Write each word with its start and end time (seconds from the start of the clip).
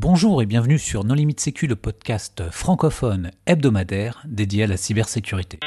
Bonjour 0.00 0.40
et 0.42 0.46
bienvenue 0.46 0.78
sur 0.78 1.02
Non 1.02 1.14
Limite 1.14 1.40
Sécu, 1.40 1.66
le 1.66 1.74
podcast 1.74 2.48
francophone 2.52 3.32
hebdomadaire 3.46 4.22
dédié 4.28 4.62
à 4.62 4.66
la 4.68 4.76
cybersécurité. 4.76 5.58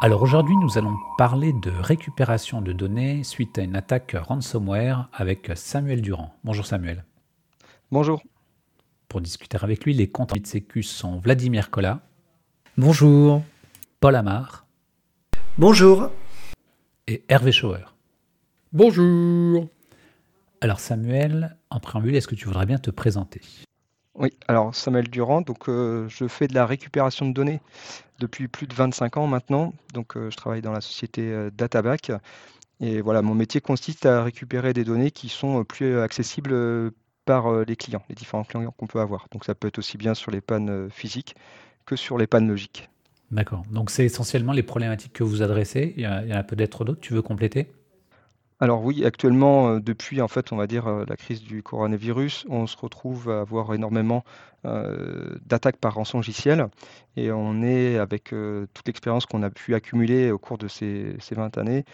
Alors 0.00 0.22
aujourd'hui, 0.22 0.56
nous 0.56 0.78
allons 0.78 0.96
parler 1.18 1.52
de 1.52 1.70
récupération 1.70 2.62
de 2.62 2.72
données 2.72 3.22
suite 3.22 3.58
à 3.58 3.62
une 3.64 3.76
attaque 3.76 4.16
ransomware 4.18 5.10
avec 5.12 5.50
Samuel 5.56 6.00
Durand. 6.00 6.34
Bonjour 6.42 6.64
Samuel. 6.64 7.04
Bonjour. 7.90 8.22
Pour 9.08 9.20
discuter 9.20 9.58
avec 9.60 9.84
lui, 9.84 9.92
les 9.92 10.08
comptes 10.08 10.40
de 10.40 10.46
sécu 10.46 10.82
sont 10.82 11.18
Vladimir 11.18 11.70
Kola. 11.70 12.00
Bonjour. 12.78 13.42
Paul 14.00 14.16
Amar. 14.16 14.64
Bonjour. 15.58 16.10
Et 17.06 17.22
Hervé 17.28 17.52
Schauer. 17.52 17.84
Bonjour. 18.72 19.68
Alors 20.62 20.80
Samuel, 20.80 21.58
en 21.68 21.80
préambule, 21.80 22.16
est-ce 22.16 22.26
que 22.26 22.34
tu 22.34 22.46
voudrais 22.46 22.64
bien 22.64 22.78
te 22.78 22.90
présenter? 22.90 23.42
Oui, 24.14 24.30
alors 24.48 24.74
Samuel 24.74 25.10
Durand, 25.10 25.42
donc 25.42 25.68
euh, 25.68 26.08
je 26.08 26.26
fais 26.26 26.48
de 26.48 26.54
la 26.54 26.64
récupération 26.64 27.28
de 27.28 27.34
données 27.34 27.60
depuis 28.20 28.48
plus 28.48 28.66
de 28.66 28.72
25 28.72 29.18
ans 29.18 29.26
maintenant. 29.26 29.74
Donc 29.92 30.16
euh, 30.16 30.30
je 30.30 30.36
travaille 30.38 30.62
dans 30.62 30.72
la 30.72 30.80
société 30.80 31.30
euh, 31.30 31.50
Databac. 31.50 32.10
Et 32.80 33.02
voilà, 33.02 33.20
mon 33.20 33.34
métier 33.34 33.60
consiste 33.60 34.06
à 34.06 34.24
récupérer 34.24 34.72
des 34.72 34.84
données 34.84 35.10
qui 35.10 35.28
sont 35.28 35.62
plus 35.64 35.98
accessibles 35.98 36.90
par 37.26 37.52
les 37.64 37.76
clients, 37.76 38.02
les 38.08 38.14
différents 38.14 38.44
clients 38.44 38.70
qu'on 38.70 38.86
peut 38.86 39.00
avoir. 39.00 39.28
Donc 39.30 39.44
ça 39.44 39.54
peut 39.54 39.68
être 39.68 39.78
aussi 39.78 39.98
bien 39.98 40.14
sur 40.14 40.30
les 40.30 40.40
pannes 40.40 40.88
physiques 40.90 41.36
que 41.86 41.96
sur 41.96 42.18
les 42.18 42.26
pannes 42.26 42.48
logiques. 42.48 42.88
D'accord. 43.30 43.62
Donc 43.70 43.90
c'est 43.90 44.04
essentiellement 44.04 44.52
les 44.52 44.62
problématiques 44.62 45.14
que 45.14 45.24
vous 45.24 45.42
adressez. 45.42 45.94
Il 45.96 46.02
y, 46.02 46.06
en 46.06 46.36
a 46.36 46.42
peut-être 46.42 46.84
d'autres. 46.84 47.00
Tu 47.00 47.14
veux 47.14 47.22
compléter? 47.22 47.72
Alors 48.62 48.84
oui, 48.84 49.04
actuellement, 49.04 49.70
euh, 49.70 49.80
depuis 49.80 50.20
en 50.20 50.28
fait, 50.28 50.52
on 50.52 50.56
va 50.56 50.68
dire 50.68 50.86
euh, 50.86 51.04
la 51.08 51.16
crise 51.16 51.42
du 51.42 51.64
coronavirus, 51.64 52.46
on 52.48 52.68
se 52.68 52.76
retrouve 52.76 53.28
à 53.28 53.40
avoir 53.40 53.74
énormément 53.74 54.22
euh, 54.66 55.34
d'attaques 55.46 55.78
par 55.78 55.94
rançon 55.94 56.18
logiciel 56.18 56.68
et 57.16 57.32
on 57.32 57.60
est 57.62 57.98
avec 57.98 58.32
toute 58.72 58.86
l'expérience 58.86 59.26
qu'on 59.26 59.42
a 59.42 59.50
pu 59.50 59.74
accumuler 59.74 60.30
au 60.30 60.38
cours 60.38 60.58
de 60.58 60.68
ces, 60.68 61.16
20 61.32 61.58
années, 61.58 61.84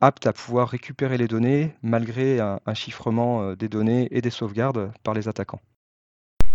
apte 0.00 0.26
à 0.26 0.32
pouvoir 0.32 0.70
récupérer 0.70 1.18
les 1.18 1.28
données 1.28 1.74
malgré 1.82 2.40
un, 2.40 2.60
un 2.64 2.74
chiffrement 2.74 3.52
des 3.52 3.68
données 3.68 4.08
et 4.10 4.22
des 4.22 4.30
sauvegardes 4.30 4.90
par 5.02 5.12
les 5.12 5.28
attaquants. 5.28 5.60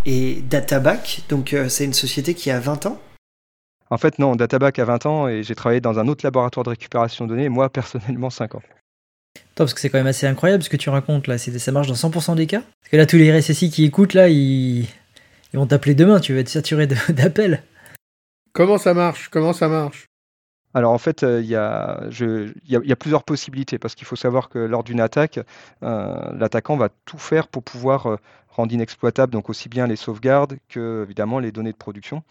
Et 0.06 0.42
Databac, 0.42 1.22
donc 1.28 1.54
c'est 1.68 1.84
une 1.84 1.92
société 1.92 2.34
qui 2.34 2.50
a 2.50 2.58
20 2.58 2.86
ans 2.86 3.00
En 3.90 3.98
fait 3.98 4.18
non, 4.18 4.34
Databac 4.34 4.78
a 4.78 4.84
20 4.84 5.06
ans 5.06 5.28
et 5.28 5.42
j'ai 5.42 5.54
travaillé 5.54 5.80
dans 5.80 5.98
un 5.98 6.08
autre 6.08 6.24
laboratoire 6.24 6.64
de 6.64 6.70
récupération 6.70 7.26
de 7.26 7.30
données, 7.30 7.48
moi 7.48 7.68
personnellement 7.70 8.30
5 8.30 8.54
ans 8.54 8.62
parce 9.54 9.74
que 9.74 9.80
c'est 9.80 9.90
quand 9.90 9.98
même 9.98 10.06
assez 10.06 10.26
incroyable 10.26 10.62
ce 10.62 10.70
que 10.70 10.76
tu 10.76 10.90
racontes 10.90 11.26
là. 11.26 11.38
Ça 11.38 11.72
marche 11.72 11.88
dans 11.88 11.94
100% 11.94 12.34
des 12.34 12.46
cas? 12.46 12.60
Parce 12.60 12.90
que 12.90 12.96
là, 12.96 13.06
tous 13.06 13.16
les 13.16 13.30
RSSI 13.30 13.70
qui 13.70 13.84
écoutent 13.84 14.14
là, 14.14 14.28
ils, 14.28 14.86
vont 15.52 15.66
t'appeler 15.66 15.94
demain. 15.94 16.20
Tu 16.20 16.32
vas 16.32 16.40
être 16.40 16.48
saturé 16.48 16.86
d'appels. 17.08 17.62
Comment 18.52 18.78
ça 18.78 18.94
marche? 18.94 19.28
Comment 19.28 19.52
ça 19.52 19.68
marche? 19.68 20.06
Alors 20.72 20.92
en 20.92 20.98
fait, 20.98 21.24
euh, 21.24 21.40
il 21.40 21.48
y, 21.48 21.56
a, 21.56 22.96
plusieurs 22.96 23.24
possibilités 23.24 23.78
parce 23.78 23.96
qu'il 23.96 24.06
faut 24.06 24.16
savoir 24.16 24.48
que 24.48 24.58
lors 24.58 24.84
d'une 24.84 25.00
attaque, 25.00 25.40
euh, 25.82 26.32
l'attaquant 26.38 26.76
va 26.76 26.90
tout 27.04 27.18
faire 27.18 27.48
pour 27.48 27.64
pouvoir 27.64 28.06
euh, 28.06 28.16
rendre 28.50 28.72
inexploitable 28.72 29.32
donc 29.32 29.48
aussi 29.48 29.68
bien 29.68 29.86
les 29.86 29.96
sauvegardes 29.96 30.58
que 30.68 31.02
évidemment 31.04 31.38
les 31.38 31.52
données 31.52 31.72
de 31.72 31.76
production. 31.76 32.22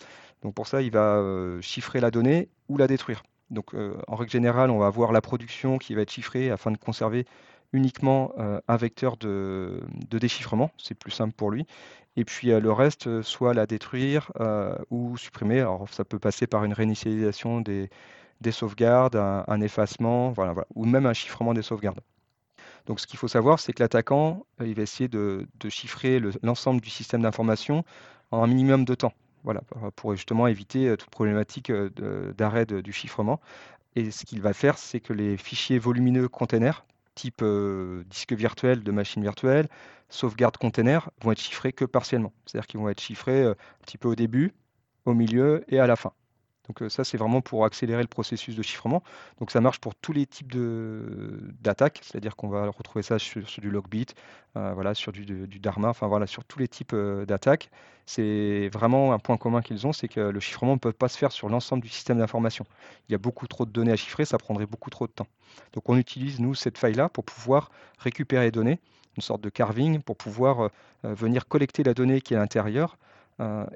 Donc 0.43 0.53
pour 0.53 0.67
ça, 0.67 0.81
il 0.81 0.91
va 0.91 1.21
chiffrer 1.61 1.99
la 1.99 2.11
donnée 2.11 2.49
ou 2.69 2.77
la 2.77 2.87
détruire. 2.87 3.23
Donc, 3.49 3.73
euh, 3.73 3.95
en 4.07 4.15
règle 4.15 4.31
générale, 4.31 4.69
on 4.69 4.77
va 4.77 4.87
avoir 4.87 5.11
la 5.11 5.21
production 5.21 5.77
qui 5.77 5.95
va 5.95 6.01
être 6.01 6.11
chiffrée 6.11 6.51
afin 6.51 6.71
de 6.71 6.77
conserver 6.77 7.25
uniquement 7.73 8.31
euh, 8.37 8.59
un 8.67 8.77
vecteur 8.77 9.17
de, 9.17 9.81
déchiffrement. 10.11 10.71
C'est 10.77 10.95
plus 10.95 11.11
simple 11.11 11.33
pour 11.33 11.51
lui. 11.51 11.65
Et 12.15 12.25
puis 12.25 12.51
euh, 12.51 12.59
le 12.59 12.71
reste, 12.71 13.21
soit 13.21 13.53
la 13.53 13.65
détruire 13.65 14.31
ou 14.89 15.17
supprimer. 15.17 15.59
Alors, 15.59 15.87
ça 15.89 16.05
peut 16.05 16.19
passer 16.19 16.47
par 16.47 16.63
une 16.63 16.73
réinitialisation 16.73 17.61
des, 17.61 17.89
sauvegardes, 18.51 19.15
un, 19.15 19.61
effacement, 19.61 20.31
voilà, 20.31 20.53
ou 20.75 20.85
même 20.85 21.05
un 21.05 21.13
chiffrement 21.13 21.53
des 21.53 21.61
sauvegardes. 21.61 22.01
Donc, 22.89 22.99
ce 22.99 23.05
qu'il 23.05 23.19
faut 23.19 23.27
savoir, 23.27 23.59
c'est 23.59 23.71
que 23.71 23.83
l'attaquant, 23.83 24.47
il 24.59 24.73
va 24.73 24.81
essayer 24.81 25.07
de, 25.07 25.47
chiffrer 25.69 26.19
l'ensemble 26.41 26.81
du 26.81 26.89
système 26.89 27.21
d'information 27.21 27.85
en 28.31 28.41
un 28.41 28.47
minimum 28.47 28.83
de 28.83 28.95
temps. 28.95 29.13
Voilà, 29.43 29.61
pour 29.95 30.15
justement 30.15 30.47
éviter 30.47 30.97
toute 30.97 31.11
problématique 31.11 31.71
d'arrêt 31.71 32.65
du 32.65 32.91
chiffrement. 32.91 33.39
Et 33.95 34.09
ce 34.09 34.25
qu'il 34.25 34.41
va 34.41 34.53
faire, 34.53 34.79
c'est 34.79 35.01
que 35.01 35.13
les 35.13 35.37
fichiers 35.37 35.77
volumineux 35.77 36.27
containers, 36.27 36.83
type 37.13 37.45
disque 38.09 38.33
virtuel 38.33 38.83
de 38.83 38.91
machine 38.91 39.21
virtuelle, 39.21 39.67
sauvegarde 40.09 40.57
container, 40.57 41.11
vont 41.21 41.31
être 41.31 41.39
chiffrés 41.39 41.73
que 41.73 41.85
partiellement. 41.85 42.33
C'est-à-dire 42.47 42.65
qu'ils 42.65 42.79
vont 42.79 42.89
être 42.89 43.01
chiffrés 43.01 43.43
un 43.43 43.55
petit 43.85 43.99
peu 43.99 44.07
au 44.07 44.15
début, 44.15 44.55
au 45.05 45.13
milieu 45.13 45.63
et 45.67 45.79
à 45.79 45.85
la 45.85 45.95
fin. 45.95 46.11
Donc 46.69 46.89
ça, 46.91 47.03
c'est 47.03 47.17
vraiment 47.17 47.41
pour 47.41 47.65
accélérer 47.65 48.03
le 48.03 48.07
processus 48.07 48.55
de 48.55 48.61
chiffrement. 48.61 49.01
Donc 49.39 49.49
ça 49.49 49.59
marche 49.59 49.79
pour 49.79 49.95
tous 49.95 50.13
les 50.13 50.27
types 50.27 50.55
d'attaques, 51.61 51.99
c'est-à-dire 52.03 52.35
qu'on 52.35 52.47
va 52.47 52.69
retrouver 52.69 53.01
ça 53.01 53.17
sur, 53.17 53.41
du 53.57 53.71
logbit, 53.71 54.05
voilà, 54.53 54.93
sur 54.93 55.11
du, 55.11 55.25
Dharma, 55.59 55.89
enfin 55.89 56.07
voilà, 56.07 56.27
sur 56.27 56.45
tous 56.45 56.59
les 56.59 56.67
types 56.67 56.95
d'attaques. 56.95 57.71
C'est 58.05 58.69
vraiment 58.71 59.13
un 59.13 59.19
point 59.19 59.37
commun 59.37 59.61
qu'ils 59.61 59.87
ont, 59.87 59.93
c'est 59.93 60.07
que 60.07 60.19
le 60.19 60.39
chiffrement 60.39 60.73
ne 60.73 60.79
peut 60.79 60.93
pas 60.93 61.09
se 61.09 61.17
faire 61.17 61.31
sur 61.31 61.49
l'ensemble 61.49 61.81
du 61.81 61.89
système 61.89 62.19
d'information. 62.19 62.65
Il 63.07 63.13
y 63.13 63.15
a 63.15 63.19
beaucoup 63.19 63.47
trop 63.47 63.65
de 63.65 63.71
données 63.71 63.91
à 63.91 63.95
chiffrer, 63.95 64.25
ça 64.25 64.37
prendrait 64.37 64.67
beaucoup 64.67 64.91
trop 64.91 65.07
de 65.07 65.11
temps. 65.11 65.27
Donc 65.73 65.89
on 65.89 65.97
utilise, 65.97 66.39
nous, 66.39 66.53
cette 66.53 66.77
faille-là 66.77 67.09
pour 67.09 67.23
pouvoir 67.23 67.71
récupérer 67.97 68.45
les 68.45 68.51
données, 68.51 68.79
une 69.17 69.23
sorte 69.23 69.41
de 69.41 69.49
carving, 69.49 70.01
pour 70.01 70.17
pouvoir 70.17 70.69
venir 71.03 71.47
collecter 71.47 71.83
la 71.83 71.95
donnée 71.95 72.21
qui 72.21 72.35
est 72.35 72.37
à 72.37 72.39
l'intérieur 72.39 72.97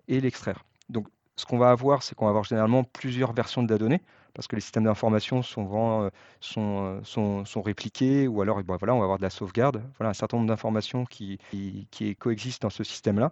et 0.07 0.19
l'extraire. 0.19 0.63
Donc 0.89 1.07
ce 1.35 1.45
qu'on 1.45 1.57
va 1.57 1.71
avoir, 1.71 2.03
c'est 2.03 2.15
qu'on 2.15 2.25
va 2.25 2.29
avoir 2.29 2.43
généralement 2.43 2.83
plusieurs 2.83 3.33
versions 3.33 3.63
de 3.63 3.71
la 3.71 3.77
donnée, 3.77 4.01
parce 4.33 4.47
que 4.47 4.55
les 4.55 4.61
systèmes 4.61 4.85
d'information 4.85 5.41
sont, 5.41 6.03
euh, 6.03 6.09
euh, 6.57 7.61
répliqués, 7.61 8.27
ou 8.27 8.41
alors 8.41 8.63
ben 8.63 8.77
voilà, 8.77 8.93
on 8.93 8.99
va 8.99 9.03
avoir 9.03 9.17
de 9.17 9.23
la 9.23 9.29
sauvegarde, 9.29 9.83
voilà, 9.97 10.11
un 10.11 10.13
certain 10.13 10.37
nombre 10.37 10.49
d'informations 10.49 11.05
qui, 11.05 11.39
coexistent 12.19 12.63
dans 12.63 12.69
ce 12.69 12.83
système-là. 12.83 13.31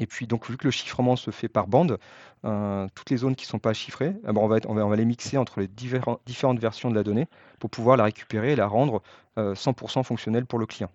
Et 0.00 0.06
puis, 0.06 0.26
donc, 0.26 0.50
vu 0.50 0.56
que 0.56 0.64
le 0.64 0.72
chiffrement 0.72 1.14
se 1.14 1.30
fait 1.30 1.48
par 1.48 1.68
bande, 1.68 1.98
euh, 2.44 2.88
toutes 2.96 3.10
les 3.10 3.18
zones 3.18 3.36
qui 3.36 3.44
ne 3.46 3.48
sont 3.48 3.60
pas 3.60 3.74
chiffrées, 3.74 4.16
eh 4.28 4.32
ben, 4.32 4.40
on, 4.66 4.74
va 4.74 4.96
les 4.96 5.04
mixer 5.04 5.38
entre 5.38 5.60
les 5.60 5.68
différentes 5.68 6.58
versions 6.58 6.90
de 6.90 6.96
la 6.96 7.04
donnée 7.04 7.28
pour 7.60 7.70
pouvoir 7.70 7.96
la 7.96 8.04
récupérer 8.04 8.52
et 8.52 8.56
la 8.56 8.66
rendre 8.66 9.02
100% 9.36 10.02
fonctionnelle 10.02 10.46
pour 10.46 10.58
le 10.58 10.66
client. 10.66 10.90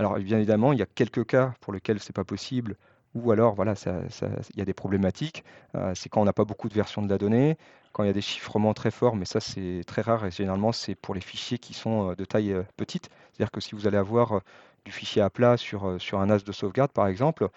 Alors, 0.00 0.18
bien 0.18 0.38
évidemment, 0.38 0.72
il 0.72 0.80
y 0.80 0.82
a 0.82 0.86
quelques 0.86 1.26
cas 1.26 1.54
pour 1.60 1.72
lesquels 1.72 2.00
ce 2.00 2.08
n'est 2.08 2.14
pas 2.14 2.24
possible, 2.24 2.76
ou 3.14 3.32
alors 3.32 3.54
voilà, 3.54 3.74
il 3.84 4.58
y 4.58 4.60
a 4.60 4.64
des 4.64 4.74
problématiques. 4.74 5.44
Euh, 5.74 5.92
c'est 5.94 6.08
quand 6.08 6.20
on 6.20 6.24
n'a 6.24 6.32
pas 6.32 6.44
beaucoup 6.44 6.68
de 6.68 6.74
versions 6.74 7.02
de 7.02 7.08
la 7.08 7.18
donnée, 7.18 7.56
quand 7.92 8.04
il 8.04 8.06
y 8.06 8.10
a 8.10 8.12
des 8.12 8.20
chiffrements 8.20 8.74
très 8.74 8.90
forts, 8.90 9.16
mais 9.16 9.24
ça 9.24 9.40
c'est 9.40 9.82
très 9.86 10.02
rare 10.02 10.24
et 10.26 10.30
généralement 10.30 10.72
c'est 10.72 10.94
pour 10.94 11.14
les 11.14 11.20
fichiers 11.20 11.58
qui 11.58 11.74
sont 11.74 12.10
euh, 12.10 12.14
de 12.14 12.24
taille 12.24 12.52
euh, 12.52 12.62
petite. 12.76 13.10
C'est-à-dire 13.32 13.50
que 13.50 13.60
si 13.60 13.74
vous 13.74 13.86
allez 13.86 13.96
avoir 13.96 14.40
du 14.84 14.92
fichier 14.92 15.22
à 15.22 15.30
plat 15.30 15.56
sur, 15.56 15.84
un 15.86 16.30
as 16.30 16.44
de 16.44 16.52
sauvegarde 16.52 16.92
par 16.92 17.06
exemple, 17.06 17.48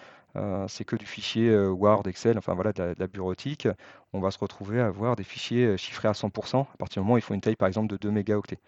c'est 0.68 0.84
que 0.84 0.96
du 0.96 1.06
fichier 1.06 1.56
Word, 1.56 2.08
Excel, 2.08 2.38
enfin 2.40 2.56
voilà, 2.56 2.74
de 2.74 2.96
la, 2.98 3.08
bureautique. 3.08 3.68
On 4.14 4.20
va 4.20 4.32
se 4.32 4.40
retrouver 4.40 4.82
à 4.82 4.88
avoir 4.88 5.16
des 5.16 5.24
fichiers 5.24 5.78
chiffrés 5.78 6.08
à 6.08 6.14
100% 6.14 6.62
à 6.62 6.78
partir 6.78 7.02
du 7.02 7.06
moment 7.06 7.16
où 7.16 7.18
il 7.18 7.22
faut 7.22 7.36
une 7.36 7.42
taille 7.42 7.56
par 7.56 7.68
exemple 7.68 7.88
de 7.88 7.98
2 7.98 8.12
mégaoctets. 8.12 8.60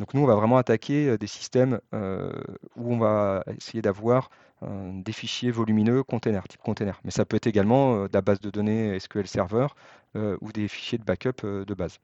Donc 0.00 0.14
nous, 0.14 0.22
on 0.22 0.26
va 0.26 0.34
vraiment 0.34 0.56
attaquer 0.56 1.16
des 1.16 1.26
systèmes 1.28 1.78
où 1.92 2.94
on 2.94 2.98
va 2.98 3.44
essayer 3.56 3.82
d'avoir 3.82 4.30
des 4.62 5.12
fichiers 5.12 5.50
volumineux 5.50 6.02
container, 6.02 6.42
type 6.48 6.60
container. 6.62 6.98
Mais 7.04 7.12
ça 7.12 7.24
peut 7.24 7.36
être 7.36 7.46
également 7.46 8.04
de 8.04 8.10
la 8.12 8.20
base 8.20 8.40
de 8.40 8.50
données 8.50 8.98
SQL 8.98 9.28
Server 9.28 9.68
ou 10.16 10.52
des 10.52 10.66
fichiers 10.68 10.98
de 10.98 11.04
backup 11.04 11.42
de 11.44 11.74
base. 11.74 11.98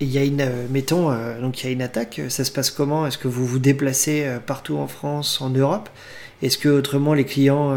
il 0.00 0.08
y 0.08 0.18
a 0.18 0.24
une, 0.24 0.46
mettons, 0.70 1.10
donc 1.40 1.62
il 1.62 1.66
y 1.66 1.68
a 1.70 1.72
une 1.72 1.82
attaque. 1.82 2.20
Ça 2.28 2.44
se 2.44 2.52
passe 2.52 2.70
comment? 2.70 3.06
Est-ce 3.06 3.18
que 3.18 3.28
vous 3.28 3.46
vous 3.46 3.58
déplacez 3.58 4.38
partout 4.46 4.76
en 4.76 4.86
France, 4.86 5.40
en 5.40 5.50
Europe? 5.50 5.88
Est-ce 6.42 6.58
que 6.58 6.68
autrement 6.68 7.14
les 7.14 7.24
clients, 7.24 7.74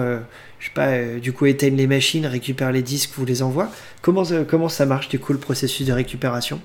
je 0.59 0.65
sais 0.65 0.73
pas, 0.73 1.19
du 1.19 1.31
coup 1.31 1.45
éteignent 1.45 1.77
les 1.77 1.87
machines, 1.87 2.25
récupèrent 2.25 2.71
les 2.71 2.83
disques, 2.83 3.11
vous 3.15 3.25
les 3.25 3.41
envoient? 3.41 3.69
Comment 4.01 4.23
comment 4.47 4.69
ça 4.69 4.85
marche 4.85 5.07
du 5.07 5.19
coup 5.19 5.33
le 5.33 5.39
processus 5.39 5.87
de 5.87 5.93
récupération? 5.93 6.61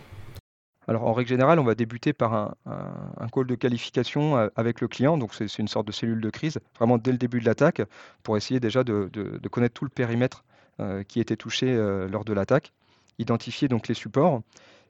Alors 0.89 1.05
en 1.07 1.13
règle 1.13 1.29
générale, 1.29 1.59
on 1.59 1.65
va 1.65 1.75
débuter 1.75 2.13
par 2.13 2.55
un, 2.67 3.29
call 3.33 3.47
de 3.47 3.55
qualification 3.55 4.37
euh, 4.37 4.49
avec 4.57 4.81
le 4.81 4.89
client, 4.89 5.17
donc 5.17 5.35
c'est 5.35 5.59
une 5.59 5.69
sorte 5.69 5.87
de 5.87 5.93
cellule 5.93 6.21
de 6.21 6.31
crise, 6.31 6.59
vraiment 6.77 6.99
dès 6.99 7.13
le 7.13 7.19
début 7.19 7.41
de 7.41 7.47
l'attaque, 7.47 7.83
pour 8.23 8.37
essayer 8.37 8.61
déjà 8.61 8.85
de, 8.85 9.11
connaître 9.51 9.75
tout 9.75 9.85
le 9.85 9.91
périmètre 9.91 10.45
euh, 10.81 11.03
qui 11.03 11.21
était 11.21 11.37
touché 11.37 11.69
euh, 11.69 12.09
lors 12.09 12.25
de 12.25 12.33
l'attaque, 12.33 12.73
identifier 13.19 13.69
donc 13.69 13.89
les 13.89 13.95
supports. 13.95 14.43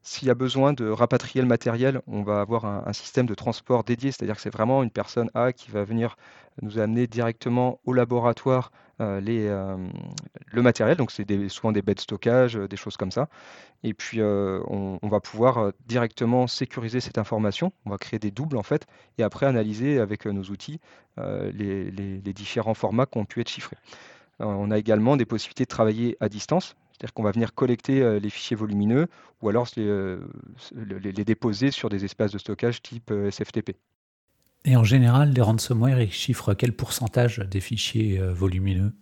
S'il 0.06 0.28
y 0.28 0.30
a 0.30 0.34
besoin 0.34 0.74
de 0.74 0.86
rapatrier 0.86 1.40
le 1.40 1.48
matériel, 1.48 2.02
on 2.06 2.22
va 2.22 2.42
avoir 2.42 2.66
un, 2.66 2.92
système 2.92 3.24
de 3.24 3.34
transport 3.34 3.84
dédié, 3.84 4.12
c'est-à-dire 4.12 4.36
que 4.36 4.42
c'est 4.42 4.52
vraiment 4.52 4.82
une 4.82 4.90
personne 4.90 5.30
A 5.32 5.54
qui 5.54 5.70
va 5.70 5.82
venir 5.82 6.16
nous 6.60 6.78
amener 6.78 7.06
directement 7.06 7.80
au 7.86 7.94
laboratoire 7.94 8.70
euh, 9.00 9.22
euh, 9.26 9.88
le 10.46 10.62
matériel, 10.62 10.98
donc 10.98 11.10
c'est 11.10 11.26
souvent 11.48 11.72
des 11.72 11.80
baies 11.80 11.94
de 11.94 12.00
stockage, 12.00 12.54
des 12.54 12.76
choses 12.76 12.98
comme 12.98 13.10
ça. 13.10 13.30
Et 13.82 13.94
puis 13.94 14.20
on, 14.22 14.98
va 15.02 15.20
pouvoir 15.20 15.72
directement 15.86 16.46
sécuriser 16.48 17.00
cette 17.00 17.16
information, 17.16 17.72
on 17.86 17.90
va 17.90 17.96
créer 17.96 18.18
des 18.18 18.30
doubles 18.30 18.58
en 18.58 18.62
fait, 18.62 18.86
et 19.16 19.22
après 19.22 19.46
analyser 19.46 20.00
avec 20.00 20.26
nos 20.26 20.44
outils 20.44 20.80
les 21.16 22.20
différents 22.34 22.74
formats 22.74 23.06
qui 23.06 23.16
ont 23.16 23.24
pu 23.24 23.40
être 23.40 23.48
chiffrés. 23.48 23.78
on 24.38 24.70
a 24.70 24.76
également 24.76 25.16
des 25.16 25.24
possibilités 25.24 25.64
de 25.64 25.68
travailler 25.68 26.18
à 26.20 26.28
distance, 26.28 26.76
c'est-à-dire 27.04 27.14
qu'on 27.14 27.22
va 27.22 27.32
venir 27.32 27.54
collecter 27.54 28.00
euh, 28.00 28.18
les 28.18 28.30
fichiers 28.30 28.56
volumineux 28.56 29.08
ou 29.42 29.50
alors 29.50 29.68
euh, 29.76 30.20
les, 30.72 31.12
déposer 31.12 31.70
sur 31.70 31.90
des 31.90 32.06
espaces 32.06 32.32
de 32.32 32.38
stockage 32.38 32.80
type 32.80 33.10
euh, 33.10 33.30
SFTP. 33.30 33.76
Et 34.64 34.74
en 34.74 34.84
général, 34.84 35.34
les 35.34 35.42
ransomware, 35.42 36.00
ils 36.00 36.10
chiffrent 36.10 36.54
quel 36.54 36.74
pourcentage 36.74 37.40
des 37.40 37.60
fichiers 37.60 38.18
volumineux? 38.18 38.94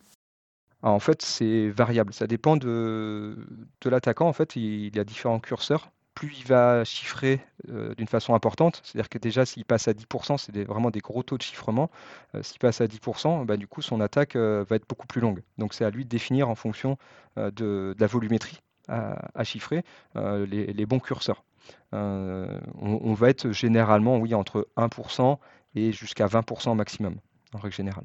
En 0.83 0.99
fait, 0.99 1.23
c'est 1.23 1.69
variable. 1.69 2.13
Ça 2.13 2.27
dépend 2.27 2.57
de, 2.57 3.37
de 3.81 3.89
l'attaquant. 3.89 4.27
En 4.27 4.33
fait, 4.33 4.57
il 4.57 4.97
y 4.97 4.99
a 4.99 5.05
différents 5.05 5.39
curseurs 5.39 5.93
plus 6.15 6.33
il 6.39 6.47
va 6.47 6.85
chiffrer 6.85 7.41
euh, 7.69 7.95
d'une 7.95 8.09
façon 8.09 8.35
importante, 8.35 8.81
c'est-à-dire 8.85 9.09
que 9.09 9.19
déjà 9.19 9.47
s'il 9.47 9.65
passe 9.65 9.89
à 9.89 9.93
10%, 9.93 10.39
c'est 10.39 10.65
vraiment 10.65 10.91
des 10.91 11.01
gros 11.01 11.23
taux 11.23 11.39
de 11.39 11.43
chiffrement, 11.43 11.91
euh, 12.35 12.43
s'il 12.43 12.59
passe 12.59 12.81
à 12.81 12.87
10%, 12.87 13.45
bah, 13.45 13.57
du 13.57 13.67
coup 13.67 13.83
son 13.83 14.01
attaque 14.01 14.37
euh, 14.37 14.65
va 14.69 14.77
être 14.77 14.89
beaucoup 14.89 15.07
plus 15.07 15.21
longue. 15.21 15.43
Donc 15.59 15.75
c'est 15.75 15.85
à 15.85 15.91
lui 15.91 16.05
de 16.05 16.09
définir 16.09 16.49
en 16.49 16.55
fonction 16.55 16.97
de, 17.37 17.95
la 17.99 18.07
volumétrie 18.07 18.61
à, 18.89 19.45
chiffrer 19.45 19.85
les, 20.15 20.87
bons 20.87 20.99
curseurs. 20.99 21.45
On, 21.93 23.15
va 23.15 23.31
être 23.31 23.53
généralement 23.53 24.19
oui, 24.19 24.35
entre 24.35 24.69
1% 24.77 25.39
et 25.75 25.93
jusqu'à 25.93 26.27
20% 26.27 26.75
maximum, 26.77 27.17
en 27.55 27.59
règle 27.59 27.75
générale. 27.75 28.05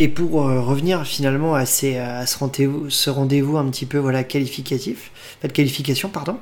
Et 0.00 0.08
pour 0.08 0.32
revenir 0.32 1.06
finalement 1.06 1.54
à, 1.54 1.64
ce 1.64 3.10
rendez-vous, 3.10 3.56
un 3.56 3.70
petit 3.70 3.86
peu 3.86 3.98
voilà, 3.98 4.24
qualificatif, 4.24 5.12
de 5.42 5.48
qualification, 5.48 6.08
pardon, 6.08 6.40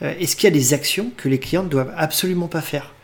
est-ce 0.00 0.36
qu'il 0.36 0.44
y 0.44 0.52
a 0.52 0.56
des 0.56 0.74
actions 0.74 1.10
que 1.16 1.28
les 1.28 1.38
clients 1.38 1.62
ne 1.62 1.68
doivent 1.68 1.94
absolument 1.96 2.48
pas 2.48 2.60
faire? 2.60 2.94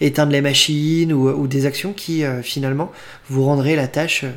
Éteindre 0.00 0.32
les 0.32 0.40
machines 0.40 1.12
ou, 1.12 1.46
des 1.46 1.66
actions 1.66 1.92
qui 1.92 2.24
euh, 2.24 2.42
finalement 2.42 2.90
vous 3.28 3.44
rendraient 3.44 3.76
la 3.76 3.88
tâche 3.88 4.24
euh, 4.24 4.32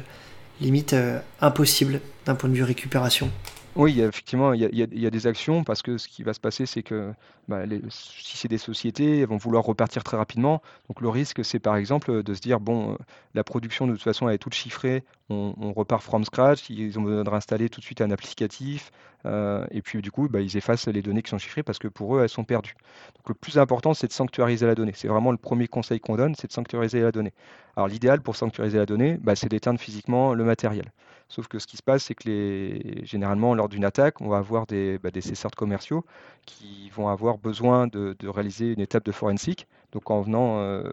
limite 0.62 0.95
impossible 1.42 2.00
d'un 2.25 2.36
point 2.36 2.50
de 2.50 2.56
vue 2.56 2.63
récupération? 2.63 3.30
Oui, 3.77 4.01
effectivement, 4.01 4.53
il 4.53 4.62
y 4.62 5.06
a, 5.06 5.09
des 5.09 5.27
actions 5.27 5.63
parce 5.63 5.83
que 5.83 5.97
ce 5.97 6.07
qui 6.07 6.24
va 6.24 6.33
se 6.33 6.39
passer, 6.39 6.65
c'est 6.65 6.81
que 6.81 7.13
bah, 7.47 7.63
si 7.89 8.38
c'est 8.38 8.47
des 8.47 8.57
sociétés, 8.57 9.19
elles 9.19 9.27
vont 9.27 9.38
vouloir 9.38 9.63
repartir 9.63 10.03
très 10.03 10.18
rapidement. 10.18 10.62
Donc 10.88 11.00
le 11.01 11.09
risque, 11.09 11.45
c'est 11.45 11.59
par 11.59 11.75
exemple 11.75 12.24
de 12.24 12.33
se 12.33 12.41
dire, 12.41 12.59
bon, 12.59 12.94
euh, 12.94 12.95
la 13.35 13.44
production 13.44 13.85
de 13.85 13.94
toute 13.94 14.01
façon, 14.01 14.27
elle 14.27 14.35
est 14.35 14.39
toute 14.39 14.56
chiffrée, 14.56 15.03
on, 15.29 15.74
repart 15.74 16.01
from 16.01 16.25
scratch, 16.25 16.69
ils 16.69 16.97
ont 16.97 17.03
besoin 17.03 17.24
de 17.24 17.29
réinstaller 17.29 17.69
tout 17.69 17.79
de 17.79 17.85
suite 17.85 18.01
un 18.01 18.09
applicatif, 18.09 18.91
euh, 19.25 19.65
et 19.69 19.81
puis 19.81 20.01
du 20.01 20.09
coup, 20.09 20.27
bah, 20.27 20.41
ils 20.41 20.57
effacent 20.57 20.88
les 20.88 21.01
données 21.03 21.21
qui 21.21 21.30
sont 21.30 21.38
chiffrées 21.38 21.63
parce 21.63 21.77
que 21.77 21.88
pour 21.88 22.18
eux, 22.18 22.23
elles 22.23 22.30
sont 22.30 22.45
perdues. 22.45 22.75
Donc 23.15 23.30
le 23.30 23.35
plus 23.35 23.59
important, 23.59 23.94
c'est 23.94 24.07
de 24.07 24.13
sanctuariser 24.13 24.65
la 24.65 24.73
donnée. 24.73 24.94
C'est 24.95 25.07
vraiment 25.07 25.31
le 25.31 25.38
premier 25.38 25.68
conseil 25.68 26.00
qu'on 26.00 26.15
donne, 26.15 26.33
c'est 26.35 26.47
de 26.47 26.53
sanctuariser 26.53 27.01
la 27.01 27.12
donnée. 27.12 27.33
Alors 27.75 27.88
l'idéal 27.88 28.21
pour 28.21 28.35
sanctuariser 28.35 28.80
la 28.80 28.88
donnée, 28.88 29.18
bah, 29.21 29.35
c'est 29.35 29.50
d'éteindre 29.50 29.80
physiquement 29.80 30.33
le 30.33 30.44
matériel. 30.44 30.91
Sauf 31.29 31.47
que 31.47 31.59
ce 31.59 31.68
qui 31.68 31.77
se 31.77 31.83
passe, 31.83 32.06
c'est 32.06 32.15
que 32.15 33.06
généralement, 33.06 33.53
lors 33.53 33.68
d'une 33.68 33.83
attaque, 33.83 34.21
on 34.21 34.29
va 34.29 34.38
avoir 34.38 34.65
des, 34.65 34.97
bah, 34.97 35.12
des 35.12 35.21
commerciaux 35.56 36.06
qui 36.45 36.89
vont 36.91 37.09
avoir 37.09 37.38
besoin 37.38 37.88
de, 37.88 38.15
réaliser 38.27 38.71
une 38.71 38.79
étape 38.79 39.03
de 39.06 39.12
forensique. 39.12 39.68
Donc 39.91 40.09
en 40.09 40.21
venant 40.21 40.59
euh, 40.59 40.83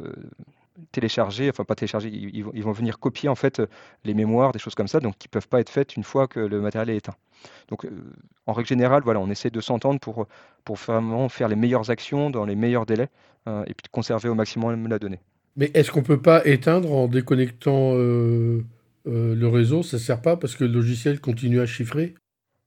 télécharger, 0.93 1.49
enfin 1.51 1.65
pas 1.65 1.75
télécharger, 1.75 2.09
ils, 2.09 2.43
vont 2.43 2.73
venir 2.73 2.99
copier 2.99 3.29
en 3.29 3.35
fait 3.35 3.63
les 4.05 4.15
mémoires, 4.15 4.53
des 4.53 4.59
choses 4.59 4.75
comme 4.75 4.89
ça, 4.89 5.01
donc 5.01 5.17
qui 5.19 5.29
ne 5.29 5.31
peuvent 5.31 5.49
pas 5.49 5.61
être 5.61 5.71
faites 5.71 5.97
une 5.97 6.05
fois 6.05 6.27
que 6.27 6.41
le 6.41 6.61
matériel 6.61 6.91
est 6.91 6.97
éteint. 6.97 7.15
Donc 7.69 7.85
euh, 7.85 7.91
en 8.47 8.53
règle 8.53 8.69
générale, 8.69 9.03
voilà, 9.05 9.21
on 9.21 9.31
essaie 9.31 9.51
de 9.51 9.61
s'entendre 9.61 10.01
pour, 10.01 10.27
vraiment 10.77 11.29
faire 11.29 11.49
les 11.49 11.57
meilleures 11.57 11.91
actions 11.91 12.31
dans 12.31 12.45
les 12.45 12.57
meilleurs 12.57 12.87
délais 12.87 13.09
euh, 13.47 13.63
et 13.63 13.75
puis 13.75 13.85
de 13.85 13.89
conserver 13.89 14.29
au 14.29 14.35
maximum 14.35 14.89
la 14.89 14.99
donnée. 14.99 15.21
Mais 15.57 15.71
est-ce 15.75 15.93
qu'on 15.93 16.01
ne 16.01 16.05
peut 16.05 16.21
pas 16.21 16.45
éteindre 16.45 16.93
en 16.93 17.07
déconnectant 17.07 17.93
le 19.07 19.47
réseau, 19.47 19.83
ça 19.83 19.97
ne 19.97 20.03
sert 20.03 20.23
pas 20.23 20.37
parce 20.37 20.57
que 20.57 20.65
le 20.65 20.73
logiciel 20.73 21.21
continue 21.21 21.61
à 21.61 21.67
chiffrer? 21.67 22.15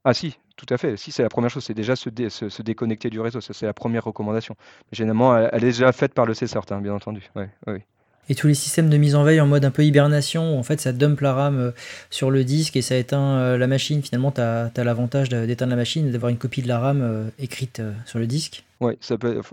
Ah 0.04 0.14
si, 0.14 0.38
tout 0.56 0.66
à 0.70 0.78
fait. 0.78 0.96
Si, 0.98 1.12
c'est 1.12 1.24
la 1.24 1.30
première 1.30 1.50
chose, 1.50 1.64
c'est 1.64 1.74
déjà 1.74 1.96
se, 1.96 2.10
se, 2.30 2.62
déconnecter 2.62 3.10
du 3.10 3.20
réseau. 3.20 3.42
Ça, 3.42 3.54
c'est 3.54 3.66
la 3.66 3.74
première 3.74 4.04
recommandation. 4.04 4.56
généralement, 4.92 5.38
elle, 5.38 5.64
est 5.64 5.68
déjà 5.68 5.92
faite 5.92 6.14
par 6.14 6.26
le 6.26 6.34
CSRT, 6.34 6.72
hein, 6.72 6.82
bien 6.82 6.94
entendu. 6.94 7.30
Ouais, 7.36 7.50
ouais 7.68 7.86
et 8.30 8.36
tous 8.36 8.48
les 8.48 8.54
systèmes 8.54 8.90
de 8.90 8.98
mise 8.98 9.16
en 9.16 9.24
veille 9.24 9.42
en 9.42 9.48
mode 9.48 9.66
un 9.66 9.72
peu 9.72 9.84
hibernation, 9.84 10.56
où 10.56 10.60
en 10.60 10.64
fait 10.64 10.82
ça 10.82 10.92
dump 10.92 11.20
la 11.22 11.34
RAM 11.34 11.58
euh, 11.60 11.72
sur 12.10 12.32
le 12.32 12.44
disque 12.44 12.76
et 12.76 12.82
ça 12.82 12.96
éteint 12.96 13.38
euh, 13.38 13.58
la 13.58 13.68
machine. 13.68 14.02
Finalement, 14.02 14.32
tu 14.32 14.42
as, 14.42 14.72
l'avantage 14.78 15.30
d'éteindre 15.30 15.72
la 15.72 15.76
machine 15.76 16.08
et 16.08 16.12
d'avoir 16.12 16.30
une 16.30 16.38
copie 16.38 16.62
de 16.62 16.68
la 16.68 16.80
RAM 16.80 17.02
euh, 17.02 17.30
écrite 17.40 17.82
sur 18.06 18.20
le 18.20 18.28
disque. 18.28 18.64
Oui, 18.80 18.94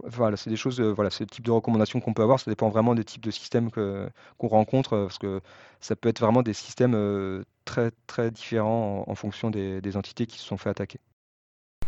voilà, 0.04 0.36
c'est 0.36 0.50
des 0.50 0.56
choses, 0.56 0.80
voilà, 0.80 1.08
c'est 1.10 1.24
le 1.24 1.30
type 1.30 1.46
de 1.46 1.50
recommandation 1.50 1.98
qu'on 2.00 2.12
peut 2.12 2.22
avoir. 2.22 2.38
Ça 2.38 2.50
dépend 2.50 2.68
vraiment 2.68 2.94
des 2.94 3.04
types 3.04 3.24
de 3.24 3.30
systèmes 3.30 3.70
qu'on 3.70 4.48
rencontre, 4.48 4.90
parce 4.90 5.16
que 5.16 5.40
ça 5.80 5.96
peut 5.96 6.10
être 6.10 6.20
vraiment 6.20 6.42
des 6.42 6.52
systèmes 6.52 7.42
très, 7.64 7.90
très 8.06 8.30
différents 8.30 9.04
en, 9.06 9.14
fonction 9.14 9.48
des, 9.48 9.80
des, 9.80 9.96
entités 9.96 10.26
qui 10.26 10.38
se 10.38 10.44
sont 10.44 10.58
fait 10.58 10.68
attaquer. 10.68 10.98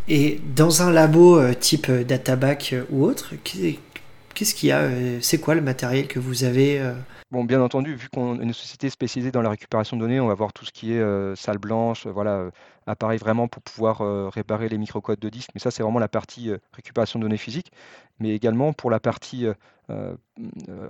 Et 0.08 0.40
dans 0.54 0.80
un 0.80 0.90
labo 0.90 1.52
type 1.52 1.90
Databack 1.90 2.74
ou 2.90 3.04
autre, 3.04 3.34
Qu'est-ce 4.36 4.54
qu'il 4.54 4.68
y 4.68 4.72
a 4.72 4.80
euh, 4.80 5.18
C'est 5.22 5.40
quoi 5.40 5.54
le 5.54 5.62
matériel 5.62 6.08
que 6.08 6.18
vous 6.18 6.44
avez 6.44 6.78
euh? 6.78 6.92
Bon, 7.30 7.42
bien 7.42 7.62
entendu, 7.62 7.94
vu 7.94 8.10
qu'on 8.10 8.38
est 8.38 8.42
une 8.42 8.52
société 8.52 8.90
spécialisée 8.90 9.32
dans 9.32 9.40
la 9.40 9.48
récupération 9.48 9.96
de 9.96 10.02
données, 10.02 10.20
on 10.20 10.26
va 10.26 10.34
voir 10.34 10.52
tout 10.52 10.66
ce 10.66 10.72
qui 10.72 10.92
est 10.92 11.00
euh, 11.00 11.34
salle 11.36 11.56
blanche, 11.56 12.06
voilà, 12.06 12.50
appareil 12.86 13.18
vraiment 13.18 13.48
pour 13.48 13.62
pouvoir 13.62 14.02
réparer 14.30 14.68
les 14.68 14.76
microcodes 14.76 15.18
de 15.18 15.30
disque. 15.30 15.48
Mais 15.54 15.60
ça, 15.60 15.70
c'est 15.70 15.82
vraiment 15.82 15.98
la 15.98 16.08
partie 16.08 16.50
récupération 16.74 17.18
de 17.18 17.24
données 17.24 17.38
physiques. 17.38 17.72
Mais 18.18 18.30
également 18.30 18.72
pour 18.72 18.90
la 18.90 19.00
partie 19.00 19.46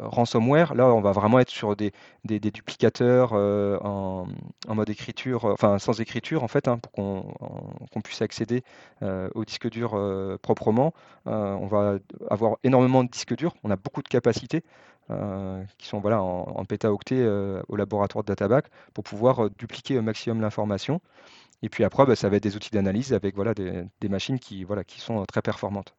ransomware, 0.01 0.75
là, 0.75 0.87
on 0.87 1.01
va 1.01 1.13
vraiment 1.13 1.39
être 1.39 1.51
sur 1.51 1.77
des, 1.77 1.93
duplicateurs 2.25 3.33
en, 3.33 4.27
mode 4.69 4.91
écriture, 4.91 5.45
enfin 5.47 5.79
sans 5.79 6.01
écriture 6.01 6.43
en 6.45 6.49
fait, 6.49 6.69
hein, 6.69 6.79
pour 6.79 6.93
qu'on 6.93 8.01
puisse 8.03 8.23
accéder 8.23 8.63
au 9.03 9.45
disque 9.45 9.69
dur 9.69 10.01
proprement. 10.41 10.93
on 11.27 11.67
va 11.67 11.99
avoir 12.31 12.57
énormément 12.65 13.05
de 13.05 13.11
disques 13.11 13.37
durs, 13.37 13.55
on 13.65 13.71
a 13.71 13.77
beaucoup 13.77 14.03
de 14.03 14.09
capacités. 14.09 14.63
qui 15.79 15.87
sont 15.87 16.01
voilà, 16.01 16.23
en, 16.23 16.65
pétaoctets 16.65 17.27
au 17.69 17.77
laboratoire 17.77 18.25
de 18.25 18.29
Databack 18.29 18.67
pour 18.95 19.05
pouvoir 19.05 19.51
dupliquer 19.51 19.99
au 19.99 20.03
maximum 20.03 20.41
l'information. 20.41 21.01
Et 21.63 21.69
puis 21.69 21.85
après, 21.85 22.07
bah, 22.07 22.17
ça 22.17 22.29
va 22.29 22.37
être 22.37 22.43
des 22.43 22.57
outils 22.57 22.71
d'analyse 22.71 23.13
avec 23.13 23.35
voilà, 23.35 23.55
des, 23.55 24.09
machines 24.09 24.39
qui, 24.39 24.65
voilà, 24.65 24.85
qui 24.85 25.01
sont 25.01 25.25
très 25.25 25.43
performantes. 25.43 25.95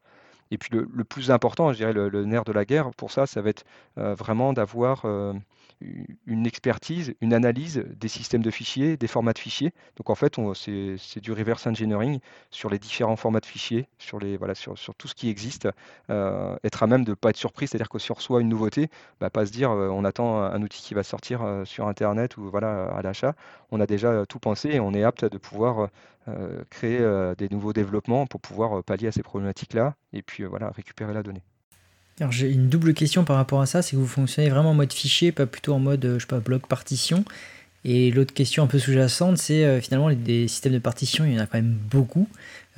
Et 0.50 0.58
puis 0.58 0.70
le, 0.72 1.04
plus 1.04 1.30
important, 1.30 1.72
je 1.72 1.78
dirais 1.78 1.92
le, 1.92 2.24
nerf 2.24 2.44
de 2.44 2.52
la 2.52 2.64
guerre 2.64 2.90
pour 2.94 3.10
ça, 3.10 3.26
ça 3.26 3.42
va 3.42 3.50
être 3.50 3.64
vraiment 3.96 4.52
d'avoir 4.52 5.04
une 5.80 6.46
expertise, 6.46 7.14
une 7.20 7.32
analyse 7.32 7.84
des 7.96 8.08
systèmes 8.08 8.42
de 8.42 8.50
fichiers, 8.50 8.96
des 8.96 9.06
formats 9.06 9.32
de 9.32 9.38
fichiers. 9.38 9.72
Donc 9.96 10.10
en 10.10 10.14
fait, 10.14 10.36
c'est 10.54 11.20
du 11.20 11.32
reverse 11.32 11.66
engineering 11.66 12.20
sur 12.50 12.70
les 12.70 12.78
différents 12.78 13.16
formats 13.16 13.40
de 13.40 13.46
fichiers, 13.46 13.88
sur, 13.98 14.18
les, 14.18 14.36
voilà, 14.36 14.54
sur, 14.54 14.74
tout 14.96 15.08
ce 15.08 15.14
qui 15.14 15.28
existe, 15.28 15.68
euh, 16.10 16.56
être 16.64 16.82
à 16.82 16.86
même 16.86 17.04
de 17.04 17.10
ne 17.10 17.14
pas 17.14 17.30
être 17.30 17.36
surpris, 17.36 17.68
c'est-à-dire 17.68 17.88
que 17.88 17.98
si 17.98 18.10
on 18.10 18.14
reçoit 18.14 18.40
une 18.40 18.48
nouveauté, 18.48 18.88
bah, 19.20 19.30
pas 19.30 19.46
se 19.46 19.52
dire 19.52 19.70
euh, 19.70 19.88
on 19.88 20.04
attend 20.04 20.42
un 20.42 20.62
outil 20.62 20.82
qui 20.82 20.94
va 20.94 21.02
sortir 21.02 21.42
euh, 21.42 21.64
sur 21.64 21.86
Internet 21.86 22.36
ou 22.36 22.50
voilà, 22.50 22.86
à 22.86 23.02
l'achat. 23.02 23.34
On 23.70 23.80
a 23.80 23.86
déjà 23.86 24.26
tout 24.26 24.38
pensé 24.38 24.70
et 24.70 24.80
on 24.80 24.92
est 24.92 25.02
apte 25.02 25.24
de 25.24 25.38
pouvoir 25.38 25.88
créer 26.68 26.98
des 27.38 27.48
nouveaux 27.48 27.72
développements 27.72 28.26
pour 28.26 28.40
pouvoir 28.40 28.84
pallier 28.84 29.08
à 29.08 29.12
ces 29.12 29.22
problématiques-là 29.22 29.94
et 30.12 30.20
puis 30.22 30.44
voilà, 30.44 30.70
récupérer 30.70 31.14
la 31.14 31.22
donnée 31.22 31.42
j'ai 32.30 32.50
une 32.50 32.68
double 32.68 32.94
question 32.94 33.24
par 33.24 33.36
rapport 33.36 33.60
à 33.60 33.66
ça, 33.66 33.82
c'est 33.82 33.92
que 33.92 33.96
vous 33.96 34.06
fonctionnez 34.06 34.50
vraiment 34.50 34.70
en 34.70 34.74
mode 34.74 34.92
fichier, 34.92 35.32
pas 35.32 35.46
plutôt 35.46 35.74
en 35.74 35.78
mode, 35.78 36.04
euh, 36.04 36.14
je 36.14 36.20
sais 36.20 36.26
pas, 36.26 36.40
bloc 36.40 36.66
partition. 36.66 37.24
Et 37.84 38.10
l'autre 38.10 38.34
question 38.34 38.64
un 38.64 38.66
peu 38.66 38.78
sous-jacente, 38.78 39.38
c'est 39.38 39.64
euh, 39.64 39.80
finalement 39.80 40.10
des 40.12 40.48
systèmes 40.48 40.72
de 40.72 40.78
partition, 40.78 41.24
il 41.24 41.34
y 41.34 41.38
en 41.38 41.42
a 41.42 41.46
quand 41.46 41.58
même 41.58 41.78
beaucoup. 41.90 42.28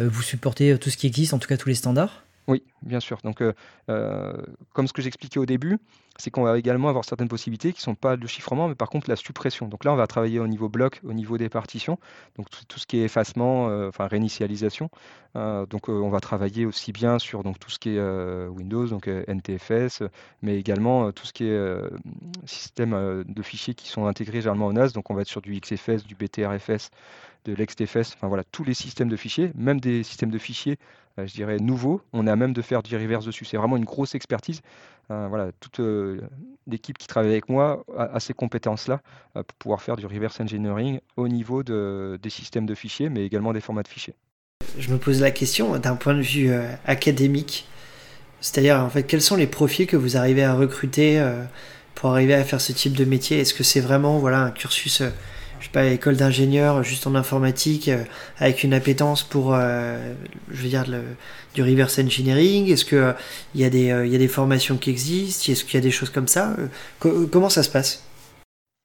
Euh, 0.00 0.08
vous 0.08 0.22
supportez 0.22 0.76
tout 0.78 0.90
ce 0.90 0.96
qui 0.96 1.06
existe, 1.06 1.32
en 1.32 1.38
tout 1.38 1.48
cas 1.48 1.56
tous 1.56 1.68
les 1.68 1.74
standards? 1.74 2.22
Oui, 2.50 2.62
bien 2.82 3.00
sûr. 3.00 3.18
Donc, 3.22 3.42
comme 3.86 4.86
ce 4.88 4.92
que 4.92 5.02
j'expliquais 5.02 5.38
au 5.38 5.46
début, 5.46 5.78
c'est 6.20 6.30
qu'on 6.30 6.42
va 6.42 6.58
également 6.58 6.88
avoir 6.88 7.04
certaines 7.04 7.28
possibilités 7.28 7.72
qui 7.72 7.78
ne 7.78 7.82
sont 7.82 7.94
pas 7.94 8.16
le 8.16 8.26
chiffrement, 8.26 8.68
mais 8.68 8.74
par 8.74 8.90
contre 8.90 9.08
la 9.08 9.16
suppression. 9.16 9.68
Donc 9.68 9.84
là, 9.84 9.92
on 9.92 9.96
va 9.96 10.06
travailler 10.06 10.38
au 10.38 10.46
niveau 10.46 10.68
bloc, 10.68 11.00
au 11.04 11.12
niveau 11.12 11.38
des 11.38 11.48
partitions, 11.48 11.98
donc 12.36 12.48
tout, 12.68 12.78
ce 12.78 12.86
qui 12.86 12.98
est 12.98 13.04
effacement, 13.04 13.68
euh, 13.68 13.88
enfin 13.88 14.06
réinitialisation. 14.06 14.90
Euh, 15.36 15.64
donc 15.66 15.88
euh, 15.88 15.92
on 15.92 16.10
va 16.10 16.20
travailler 16.20 16.66
aussi 16.66 16.92
bien 16.92 17.18
sur 17.18 17.42
tout 17.58 17.70
ce 17.70 17.78
qui 17.78 17.96
est 17.96 18.48
Windows, 18.48 18.86
donc 18.86 19.08
NTFS, 19.08 20.02
mais 20.42 20.58
également 20.58 21.12
tout 21.12 21.26
ce 21.26 21.32
qui 21.32 21.44
est 21.44 21.80
système 22.44 23.24
de 23.26 23.42
fichiers 23.42 23.74
qui 23.74 23.88
sont 23.88 24.06
intégrés 24.06 24.40
généralement 24.40 24.66
au 24.66 24.72
NAS. 24.72 24.92
Donc 24.92 25.10
on 25.10 25.14
va 25.14 25.22
être 25.22 25.28
sur 25.28 25.40
du 25.40 25.58
XFS, 25.58 26.04
du 26.04 26.14
BTRFS, 26.14 26.90
de 27.44 27.54
l'XTFS, 27.54 28.14
enfin 28.14 28.28
voilà, 28.28 28.44
tous 28.52 28.64
les 28.64 28.74
systèmes 28.74 29.08
de 29.08 29.16
fichiers, 29.16 29.52
même 29.54 29.80
des 29.80 30.02
systèmes 30.02 30.30
de 30.30 30.38
fichiers, 30.38 30.76
euh, 31.18 31.26
je 31.26 31.32
dirais, 31.32 31.58
nouveaux, 31.58 32.00
on 32.12 32.26
a 32.26 32.36
même 32.36 32.52
de 32.52 32.62
faire 32.62 32.82
du 32.82 32.96
reverse 32.96 33.24
dessus. 33.24 33.44
C'est 33.44 33.56
vraiment 33.56 33.76
une 33.76 33.84
grosse 33.84 34.14
expertise. 34.14 34.60
Euh, 35.10 35.26
voilà, 35.28 35.50
toute 35.58 35.80
l'équipe 36.66 36.96
qui 36.96 37.06
travaille 37.06 37.32
avec 37.32 37.48
moi 37.48 37.84
a, 37.96 38.20
ces 38.20 38.32
compétences-là 38.32 39.00
pour 39.34 39.56
pouvoir 39.58 39.82
faire 39.82 39.96
du 39.96 40.06
reverse 40.06 40.40
engineering 40.40 41.00
au 41.16 41.26
niveau 41.26 41.64
de, 41.64 42.18
des 42.22 42.30
systèmes 42.30 42.66
de 42.66 42.74
fichiers, 42.74 43.08
mais 43.08 43.24
également 43.24 43.52
des 43.52 43.60
formats 43.60 43.82
de 43.82 43.88
fichiers. 43.88 44.14
Je 44.78 44.92
me 44.92 44.98
pose 44.98 45.20
la 45.20 45.32
question 45.32 45.76
d'un 45.78 45.96
point 45.96 46.14
de 46.14 46.22
vue 46.22 46.52
académique, 46.86 47.66
c'est-à-dire 48.40 48.76
en 48.76 48.88
fait 48.88 49.02
quels 49.02 49.20
sont 49.20 49.34
les 49.34 49.48
profils 49.48 49.88
que 49.88 49.96
vous 49.96 50.16
arrivez 50.16 50.44
à 50.44 50.54
recruter 50.54 51.20
pour 52.00 52.10
arriver 52.10 52.34
à 52.34 52.44
faire 52.44 52.60
ce 52.60 52.72
type 52.72 52.94
de 52.94 53.04
métier? 53.04 53.40
Est-ce 53.40 53.52
que 53.52 53.62
c'est 53.62 53.80
vraiment 53.80 54.18
voilà, 54.18 54.40
un 54.40 54.50
cursus, 54.50 55.02
euh, 55.02 55.10
sais 55.70 55.72
pas, 55.72 55.86
école 55.86 56.16
d'ingénieur, 56.16 56.82
juste 56.82 57.06
en 57.06 57.14
informatique, 57.14 57.88
euh, 57.88 58.04
avec 58.38 58.64
une 58.64 58.74
appétence 58.74 59.22
pour, 59.22 59.54
euh, 59.54 60.14
je 60.50 60.62
veux 60.62 60.68
dire, 60.68 60.84
du 61.54 61.62
reverse 61.62 61.98
engineering. 61.98 62.70
Est-ce 62.70 62.84
qu'il 62.84 63.14
il 63.54 63.60
y, 63.60 63.64
a 63.64 63.70
des, 63.70 63.86
y 63.86 64.14
a 64.14 64.18
des 64.18 64.28
formations 64.28 64.76
qui 64.76 64.90
existent? 64.90 65.52
Est-ce 65.52 65.64
qu'il 65.64 65.74
y 65.74 65.78
a 65.78 65.80
des 65.80 65.90
choses 65.90 66.10
comme 66.10 66.28
ça? 66.28 66.56
Comment 66.98 67.48
ça 67.48 67.62
se 67.62 67.70
passe? 67.70 68.04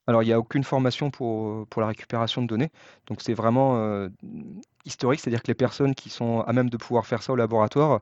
Alors, 0.07 0.21
il 0.21 0.27
n'y 0.27 0.33
a 0.33 0.39
aucune 0.39 0.63
formation 0.63 1.09
pour, 1.09 1.65
pour 1.67 1.81
la 1.81 1.87
récupération 1.87 2.43
de 2.43 2.47
données. 2.47 2.69
Donc, 3.07 3.21
c'est 3.21 3.33
vraiment 3.33 4.07
historique, 4.85 5.19
c'est-à-dire 5.19 5.41
que 5.41 5.47
les 5.47 5.55
personnes 5.55 5.95
qui 5.95 6.09
sont 6.09 6.41
à 6.41 6.53
même 6.53 6.69
de 6.69 6.77
pouvoir 6.77 7.07
faire 7.07 7.23
ça 7.23 7.33
au 7.33 7.35
laboratoire 7.35 8.01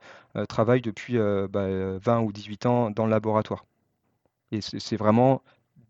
travaillent 0.49 0.81
depuis 0.81 1.17
20 1.17 1.47
bah, 1.47 2.19
ou 2.19 2.33
18 2.33 2.65
ans 2.65 2.91
dans 2.91 3.05
le 3.05 3.11
laboratoire. 3.11 3.65
Et 4.51 4.59
c'est 4.61 4.97
vraiment 4.97 5.41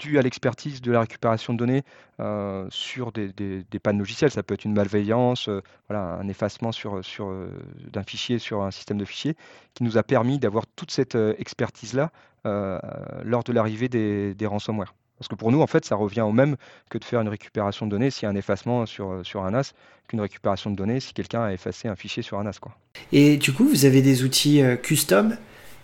dû 0.03 0.19
à 0.19 0.21
l'expertise 0.21 0.81
de 0.81 0.91
la 0.91 1.01
récupération 1.01 1.53
de 1.53 1.57
données 1.57 1.83
euh, 2.19 2.67
sur 2.69 3.11
des, 3.11 3.33
pannes 3.81 3.97
logicielles. 3.97 4.31
Ça 4.31 4.43
peut 4.43 4.53
être 4.53 4.65
une 4.65 4.73
malveillance, 4.73 5.47
euh, 5.47 5.61
voilà, 5.89 6.15
un 6.15 6.27
effacement 6.27 6.71
sur, 6.71 7.03
sur, 7.03 7.27
euh, 7.27 7.49
d'un 7.91 8.03
fichier 8.03 8.39
sur 8.39 8.63
un 8.63 8.71
système 8.71 8.97
de 8.97 9.05
fichiers 9.05 9.35
qui 9.73 9.83
nous 9.83 9.97
a 9.97 10.03
permis 10.03 10.39
d'avoir 10.39 10.65
toute 10.75 10.91
cette 10.91 11.15
expertise-là 11.37 12.11
lors 12.45 13.43
de 13.45 13.53
l'arrivée 13.53 13.87
des, 13.87 14.33
des 14.33 14.45
ransomware. 14.45 14.93
Parce 15.17 15.29
que 15.29 15.35
pour 15.35 15.51
nous, 15.51 15.61
en 15.61 15.67
fait, 15.67 15.85
ça 15.85 15.95
revient 15.95 16.21
au 16.21 16.33
même 16.33 16.57
que 16.89 16.97
de 16.97 17.05
faire 17.05 17.21
une 17.21 17.29
récupération 17.29 17.85
de 17.85 17.91
données 17.91 18.09
s'il 18.09 18.23
y 18.23 18.25
a 18.25 18.29
un 18.29 18.35
effacement 18.35 18.85
sur, 18.85 19.21
sur 19.23 19.45
un 19.45 19.51
NAS, 19.51 19.73
qu'une 20.09 20.19
récupération 20.19 20.69
de 20.69 20.75
données 20.75 20.99
si 20.99 21.13
quelqu'un 21.13 21.43
a 21.43 21.53
effacé 21.53 21.87
un 21.87 21.95
fichier 21.95 22.21
sur 22.21 22.39
un 22.39 22.43
NAS. 22.43 22.59
Quoi. 22.59 22.75
Et 23.13 23.37
du 23.37 23.53
coup, 23.53 23.65
vous 23.65 23.85
avez 23.85 24.01
des 24.01 24.23
outils 24.23 24.61
custom 24.81 25.37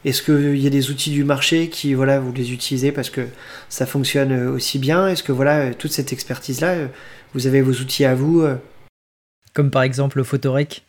est-ce 0.06 0.22
qu'il 0.22 0.58
y 0.58 0.68
a 0.68 0.70
des 0.70 0.92
outils 0.92 1.12
du 1.12 1.24
marché 1.24 1.70
qui, 1.70 1.94
voilà, 1.94 2.20
vous 2.20 2.32
les 2.32 2.54
utilisez 2.54 2.92
parce 2.92 3.10
que 3.10 3.28
ça 3.68 3.86
fonctionne 3.86 4.32
euh, 4.32 4.52
aussi 4.52 4.80
bien? 4.80 5.08
Est-ce 5.08 5.24
que, 5.24 5.32
voilà, 5.32 5.60
euh, 5.60 5.74
toute 5.74 5.92
cette 5.92 6.14
expertise-là, 6.14 6.70
euh, 6.70 6.88
vous 7.34 7.48
avez 7.48 7.62
vos 7.62 7.74
outils 7.74 8.06
à 8.06 8.16
vous 8.16 8.48
Comme 9.54 9.72
par 9.72 9.84
exemple 9.84 10.24
Photorec 10.24 10.86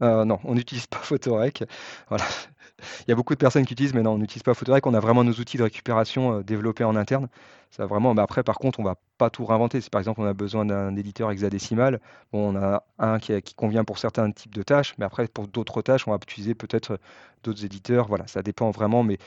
Non, 0.00 0.38
on 0.44 0.54
n'utilise 0.54 0.86
pas 0.86 0.98
Photorec. 0.98 1.64
Voilà. 2.08 2.24
Il 2.78 3.10
y 3.10 3.12
a 3.12 3.14
beaucoup 3.14 3.34
de 3.34 3.38
personnes 3.38 3.64
qui 3.64 3.72
utilisent, 3.72 3.94
mais 3.94 4.02
non, 4.02 4.12
on 4.12 4.18
n'utilise 4.18 4.42
pas 4.42 4.54
Photodrec. 4.54 4.86
On 4.86 4.94
a 4.94 5.00
vraiment 5.00 5.24
nos 5.24 5.32
outils 5.32 5.56
de 5.56 5.62
récupération 5.62 6.38
euh, 6.38 6.42
développés 6.42 6.84
en 6.84 6.96
interne. 6.96 7.28
Ça 7.70 7.86
vraiment, 7.86 8.14
mais 8.14 8.22
après, 8.22 8.42
par 8.42 8.58
contre, 8.58 8.80
on 8.80 8.82
va 8.82 8.96
pas 9.18 9.30
tout 9.30 9.44
réinventer. 9.44 9.80
Si 9.80 9.90
par 9.90 10.00
exemple 10.00 10.20
on 10.20 10.26
a 10.26 10.32
besoin 10.32 10.64
d'un 10.64 10.96
éditeur 10.96 11.30
hexadécimal, 11.30 12.00
bon, 12.32 12.54
on 12.54 12.56
a 12.56 12.84
un 12.98 13.18
qui, 13.18 13.54
convient 13.54 13.84
pour 13.84 13.98
certains 13.98 14.30
types 14.30 14.54
de 14.54 14.62
tâches, 14.62 14.94
mais 14.98 15.04
après 15.04 15.28
pour 15.28 15.48
d'autres 15.48 15.82
tâches, 15.82 16.06
on 16.08 16.12
va 16.12 16.18
utiliser 16.22 16.54
peut-être 16.54 16.98
d'autres 17.42 17.64
éditeurs. 17.64 18.08
Voilà, 18.08 18.26
ça 18.26 18.42
dépend 18.42 18.70
vraiment, 18.70 19.02
mais 19.02 19.18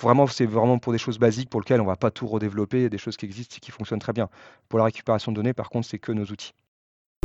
vraiment, 0.00 0.26
c'est 0.26 0.46
vraiment 0.46 0.78
pour 0.78 0.92
des 0.92 0.98
choses 0.98 1.18
basiques 1.18 1.50
pour 1.50 1.60
lesquelles 1.60 1.80
on 1.80 1.86
va 1.86 1.96
pas 1.96 2.10
tout 2.10 2.26
redévelopper, 2.26 2.88
des 2.90 2.98
choses 2.98 3.16
qui 3.16 3.26
existent 3.26 3.56
et 3.58 3.60
qui 3.60 3.70
fonctionnent 3.70 4.00
très 4.00 4.12
bien. 4.12 4.28
Pour 4.68 4.78
la 4.78 4.86
récupération 4.86 5.32
de 5.32 5.36
données, 5.36 5.54
par 5.54 5.70
contre, 5.70 5.86
c'est 5.88 5.98
que 5.98 6.12
nos 6.12 6.24
outils. 6.24 6.54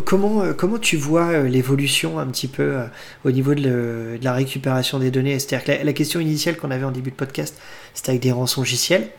Comment, 0.06 0.42
euh, 0.42 0.54
comment 0.54 0.80
tu 0.80 0.98
vois 0.98 1.30
euh, 1.30 1.48
l'évolution 1.48 2.18
un 2.18 2.26
petit 2.26 2.48
peu 2.48 2.64
euh, 2.64 2.86
au 3.26 3.32
niveau 3.32 3.54
de, 3.54 4.18
la 4.22 4.34
récupération 4.34 4.98
des 4.98 5.12
données? 5.12 5.38
C'est-à-dire 5.40 5.80
que 5.80 5.86
la, 5.86 5.94
question 5.94 6.20
initiale 6.20 6.58
qu'on 6.58 6.72
avait 6.72 6.84
en 6.84 6.92
début 6.92 7.12
de 7.12 7.16
podcast, 7.16 7.60
c'était 7.94 8.10
avec 8.10 8.22
des 8.22 8.32
rançongiciels. 8.32 9.10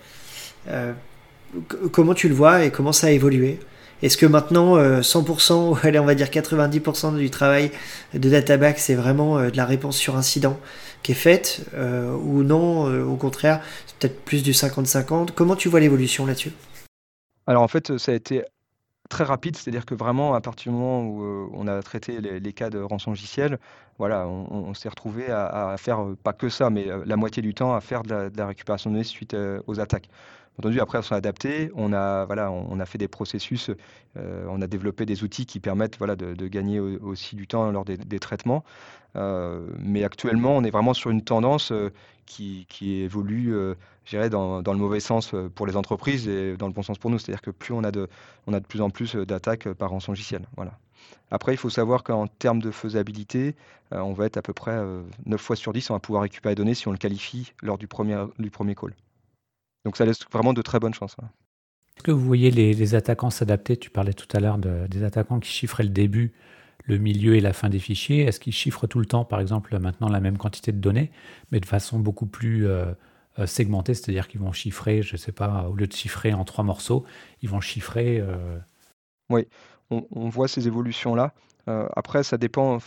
comment 1.93 2.15
tu 2.15 2.29
le 2.29 2.35
vois 2.35 2.65
et 2.65 2.71
comment 2.71 2.93
ça 2.93 3.07
a 3.07 3.11
évolué? 3.11 3.61
Est-ce 4.03 4.17
que 4.17 4.27
maintenant 4.27 4.77
100% 5.01 5.71
ou 5.71 5.79
allez, 5.83 5.99
on 5.99 6.05
va 6.05 6.15
dire 6.15 6.27
90% 6.27 7.17
du 7.17 7.31
travail 7.31 7.71
de 8.13 8.29
Databack, 8.29 8.79
c'est 8.79 8.97
vraiment 8.97 9.39
de 9.39 9.57
la 9.57 9.65
réponse 9.65 9.97
sur 9.97 10.17
incident 10.17 10.59
qui 11.03 11.13
est 11.13 11.15
faite 11.15 11.63
ou 11.77 12.43
non 12.43 12.87
Au 13.05 13.17
contraire, 13.17 13.61
c'est 13.87 13.97
peut-être 13.99 14.25
plus 14.25 14.43
du 14.43 14.53
50-50. 14.53 15.31
Comment 15.35 15.57
tu 15.57 15.69
vois 15.69 15.81
l'évolution 15.81 16.27
là-dessus? 16.27 16.53
Alors 17.47 17.63
en 17.63 17.69
fait, 17.69 17.97
ça 17.99 18.13
a 18.13 18.15
été 18.15 18.43
très 19.15 19.23
rapide, 19.23 19.57
c'est-à-dire 19.57 19.87
que 19.87 19.95
vraiment, 19.95 20.35
à 20.35 20.41
partir 20.41 20.73
du 20.73 20.77
moment 20.77 21.03
où 21.07 21.23
euh, 21.23 21.47
on 21.53 21.69
a 21.69 21.81
traité 21.85 22.21
les, 22.21 22.53
cas 22.53 22.69
de 22.69 22.81
rançon 22.81 23.13
logiciel, 23.13 23.59
voilà, 23.97 24.27
on, 24.27 24.75
s'est 24.75 24.89
retrouvé 24.89 25.31
à, 25.31 25.77
faire 25.79 26.03
euh, 26.03 26.17
pas 26.21 26.33
que 26.33 26.49
ça, 26.49 26.69
mais 26.69 26.89
euh, 26.89 27.05
la 27.07 27.15
moitié 27.17 27.41
du 27.41 27.55
temps 27.55 27.77
à 27.77 27.81
faire 27.81 28.03
de 28.03 28.33
la, 28.37 28.47
récupération 28.47 28.91
de 28.91 28.97
données 28.97 29.05
suite 29.05 29.37
aux 29.69 29.79
attaques. 29.79 30.09
Après, 30.81 30.99
on 30.99 31.03
s'est 31.03 31.15
adapté, 31.15 31.71
on 31.75 31.93
a, 31.93 32.25
voilà, 32.27 32.51
on, 32.51 32.79
a 32.79 32.87
fait 32.87 32.99
des 32.99 33.09
processus, 33.09 33.71
on 34.17 34.63
a 34.63 34.67
développé 34.67 35.05
des 35.05 35.25
outils 35.25 35.47
qui 35.47 35.59
permettent 35.59 35.99
voilà, 35.99 36.15
de, 36.15 36.47
gagner 36.47 36.79
aussi 36.79 37.35
du 37.35 37.47
temps 37.47 37.71
lors 37.73 37.85
des, 37.85 38.19
traitements. 38.21 38.65
mais 39.15 40.05
actuellement, 40.05 40.57
on 40.57 40.63
est 40.63 40.71
vraiment 40.71 40.95
sur 40.95 41.11
une 41.11 41.23
tendance 41.23 41.73
qui, 42.25 42.67
qui 42.69 43.01
évolue 43.01 43.53
dans, 44.31 44.73
le 44.73 44.79
mauvais 44.79 45.01
sens 45.01 45.35
euh, 45.35 45.49
pour 45.49 45.67
les 45.67 45.77
entreprises 45.77 46.29
et 46.29 46.57
dans 46.57 46.67
le 46.67 46.73
bon 46.73 46.83
sens 46.83 46.99
pour 46.99 47.11
nous. 47.11 47.19
C'est-à-dire 47.19 47.43
que 47.43 47.51
plus 47.51 47.73
on 47.73 47.85
a 47.85 47.91
de, 47.91 48.09
on 48.47 48.53
a 48.53 48.61
de 48.61 48.67
plus 48.67 48.81
en 48.81 48.91
plus 48.91 49.17
euh, 49.17 49.27
d'attaques 49.27 49.67
euh, 49.67 49.75
par 49.75 49.91
rançon. 49.91 50.15
Voilà. 50.57 50.79
Après, 51.31 51.55
il 51.55 51.57
faut 51.57 51.71
savoir 51.71 52.05
qu'en 52.05 52.27
termes 52.27 52.61
de 52.61 52.71
faisabilité, 52.71 53.57
on 53.91 54.13
va 54.13 54.27
être 54.27 54.37
à 54.37 54.43
peu 54.43 54.53
près 54.53 54.81
9 55.27 55.41
fois 55.41 55.57
sur 55.57 55.73
10, 55.73 55.91
on 55.91 55.95
va 55.95 56.01
pouvoir 56.01 56.23
récupérer 56.23 56.53
les 56.53 56.57
données 56.57 56.75
si 56.75 56.89
on 56.89 56.93
le 56.93 56.99
qualifie 56.99 57.53
lors 57.63 57.77
du 57.77 57.89
premier, 57.89 58.25
du 58.39 58.51
premier 58.51 58.75
call. 58.75 58.95
Donc 59.85 59.97
ça 59.97 60.05
laisse 60.05 60.19
vraiment 60.33 60.53
de 60.53 60.63
très 60.63 60.81
bonnes 60.81 60.95
chances. 60.95 61.17
Est-ce 61.97 62.03
que 62.03 62.11
vous 62.11 62.25
voyez 62.25 62.51
les, 62.51 62.95
attaquants 62.95 63.31
s'adapter? 63.31 63.77
Tu 63.77 63.91
parlais 63.91 64.15
tout 64.15 64.29
à 64.37 64.41
l'heure 64.41 64.59
de, 64.59 64.87
des 64.89 65.05
attaquants 65.05 65.41
qui 65.41 65.51
chiffraient 65.51 65.85
le 65.85 65.91
début, 65.91 66.33
le 66.85 66.99
milieu 66.99 67.37
et 67.37 67.41
la 67.41 67.53
fin 67.53 67.69
des 67.69 67.79
fichiers. 67.79 68.23
Est-ce 68.23 68.41
qu'ils 68.41 68.53
chiffrent 68.53 68.87
tout 68.87 68.99
le 68.99 69.07
temps, 69.07 69.25
par 69.25 69.41
exemple, 69.41 69.79
maintenant 69.79 70.09
la 70.09 70.21
même 70.21 70.39
quantité 70.39 70.73
de 70.73 70.79
données, 70.79 71.11
mais 71.53 71.61
de 71.61 71.67
façon 71.67 71.99
beaucoup 71.99 72.27
plus 72.27 72.67
euh, 73.39 73.47
segmentés, 73.47 73.95
c'est-à-dire 73.95 74.29
qu'ils 74.29 74.41
vont 74.41 74.53
chiffrer, 74.53 75.03
je 75.03 75.15
ne 75.15 75.19
sais 75.19 75.33
pas, 75.33 75.69
au 75.69 75.75
lieu 75.75 75.87
de 75.87 75.93
chiffrer 75.93 76.33
en 76.33 76.45
trois 76.45 76.65
morceaux, 76.65 77.05
ils 77.43 77.49
vont 77.49 77.61
chiffrer. 77.61 78.21
Euh, 78.21 78.59
oui, 79.29 79.49
on, 79.91 80.29
voit 80.29 80.47
ces 80.47 80.67
évolutions-là. 80.67 81.35
Euh, 81.69 81.87
après, 81.97 82.23
ça 82.23 82.37
dépend. 82.37 82.79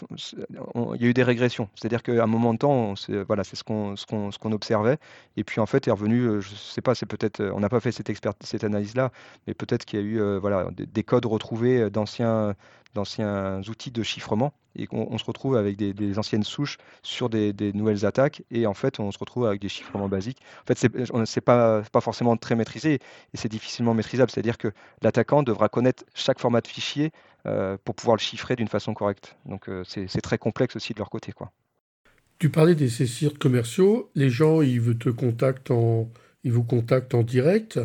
Il 0.96 1.02
y 1.02 1.06
a 1.06 1.08
eu 1.08 1.14
des 1.14 1.24
régressions. 1.24 1.70
C'est-à-dire 1.76 2.04
qu'à 2.04 2.24
un 2.24 2.28
moment 2.28 2.54
de 2.54 2.60
temps, 2.60 2.96
c'est 2.96 3.14
ce 3.14 3.64
qu'on 3.64 3.96
ce 3.96 4.48
observait. 4.54 4.98
Et 5.36 5.44
puis 5.44 5.60
en 5.60 5.66
fait, 5.66 5.88
est 5.88 5.92
revenu. 5.92 6.42
Je 6.42 6.52
ne 6.52 6.56
sais 6.56 6.82
pas. 6.82 6.96
C'est 6.96 7.06
peut-être. 7.06 7.44
On 7.54 7.60
n'a 7.60 7.70
pas 7.70 7.80
fait 7.80 7.92
cette, 7.92 8.12
cette 8.42 8.64
analyse-là, 8.64 9.12
mais 9.48 9.54
peut-être 9.54 9.86
qu'il 9.86 10.00
y 10.00 10.04
a 10.04 10.06
eu 10.06 10.38
voilà 10.40 10.70
des, 10.76 11.04
codes 11.04 11.26
retrouvés 11.26 11.90
d'anciens 11.90 12.56
d'anciens 12.98 13.62
outils 13.70 13.92
de 13.92 14.04
chiffrement 14.04 14.54
et 14.76 14.86
qu'on 14.86 15.18
se 15.18 15.26
retrouve 15.26 15.56
avec 15.56 15.76
des, 15.76 16.20
anciennes 16.20 16.44
souches 16.44 16.78
sur 17.02 17.30
des, 17.30 17.54
nouvelles 17.74 18.06
attaques 18.06 18.44
et 18.52 18.68
en 18.68 18.74
fait 18.74 19.00
on 19.00 19.12
se 19.12 19.18
retrouve 19.18 19.46
avec 19.46 19.62
des 19.62 19.70
chiffrements 19.70 20.08
basiques. 20.08 20.40
En 20.64 20.74
fait, 20.74 20.90
c'est 21.26 21.42
pas, 21.42 21.82
pas 21.92 22.02
forcément 22.02 22.38
très 22.38 22.56
maîtrisé 22.56 22.94
et 22.96 23.38
c'est 23.38 23.50
difficilement 23.50 23.94
maîtrisable. 23.94 24.30
C'est-à-dire 24.32 24.58
que 24.58 24.70
l'attaquant 25.02 25.44
devra 25.44 25.70
connaître 25.70 26.04
chaque 26.14 26.40
format 26.40 26.62
de 26.62 26.68
fichier 26.68 27.12
euh, 27.46 27.78
pour 27.84 27.96
pouvoir 27.96 28.16
le 28.18 28.22
chiffrer 28.22 28.56
d'une 28.56 28.68
façon 28.68 28.94
correcte. 28.94 29.36
Donc 29.46 29.68
euh, 29.70 29.84
c'est 29.86 30.22
très 30.22 30.38
complexe 30.38 30.76
aussi 30.76 30.94
de 30.94 31.00
leur 31.00 31.10
côté. 31.10 31.32
Quoi. 31.32 31.52
Tu 32.40 32.50
parlais 32.50 32.76
des 32.76 32.88
CSIRT 32.88 33.38
commerciaux. 33.40 34.12
Les 34.16 34.30
gens, 34.30 34.62
ils, 34.62 34.98
te 34.98 35.10
contactent 35.10 35.72
en, 35.72 36.10
ils 36.44 36.52
vous 36.52 36.64
contactent 36.64 37.16
en 37.16 37.24
direct 37.24 37.80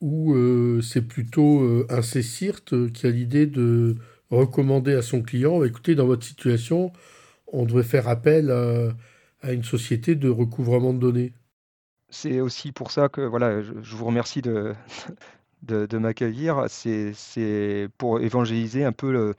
ou 0.00 0.34
euh, 0.34 0.80
c'est 0.80 1.02
plutôt 1.02 1.84
un 1.90 2.00
CSIRT 2.00 2.92
qui 2.92 3.06
a 3.06 3.10
l'idée 3.10 3.46
de 3.46 3.96
recommander 4.30 4.94
à 4.94 5.02
son 5.02 5.22
client, 5.22 5.62
écoutez, 5.64 5.94
dans 5.94 6.06
votre 6.06 6.24
situation, 6.24 6.92
on 7.46 7.64
devrait 7.64 7.82
faire 7.82 8.08
appel 8.08 8.50
à, 8.50 9.52
une 9.52 9.64
société 9.64 10.14
de 10.14 10.28
recouvrement 10.28 10.92
de 10.92 10.98
données 10.98 11.32
C'est 12.10 12.40
aussi 12.40 12.72
pour 12.72 12.90
ça 12.90 13.08
que 13.08 13.20
voilà, 13.20 13.62
je, 13.62 13.72
vous 13.72 14.04
remercie 14.04 14.42
de, 14.42 14.74
de, 15.62 15.98
m'accueillir. 15.98 16.66
C'est 16.68 17.88
pour 17.98 18.20
évangéliser 18.20 18.84
un 18.84 18.92
peu 18.92 19.14
euh, 19.14 19.34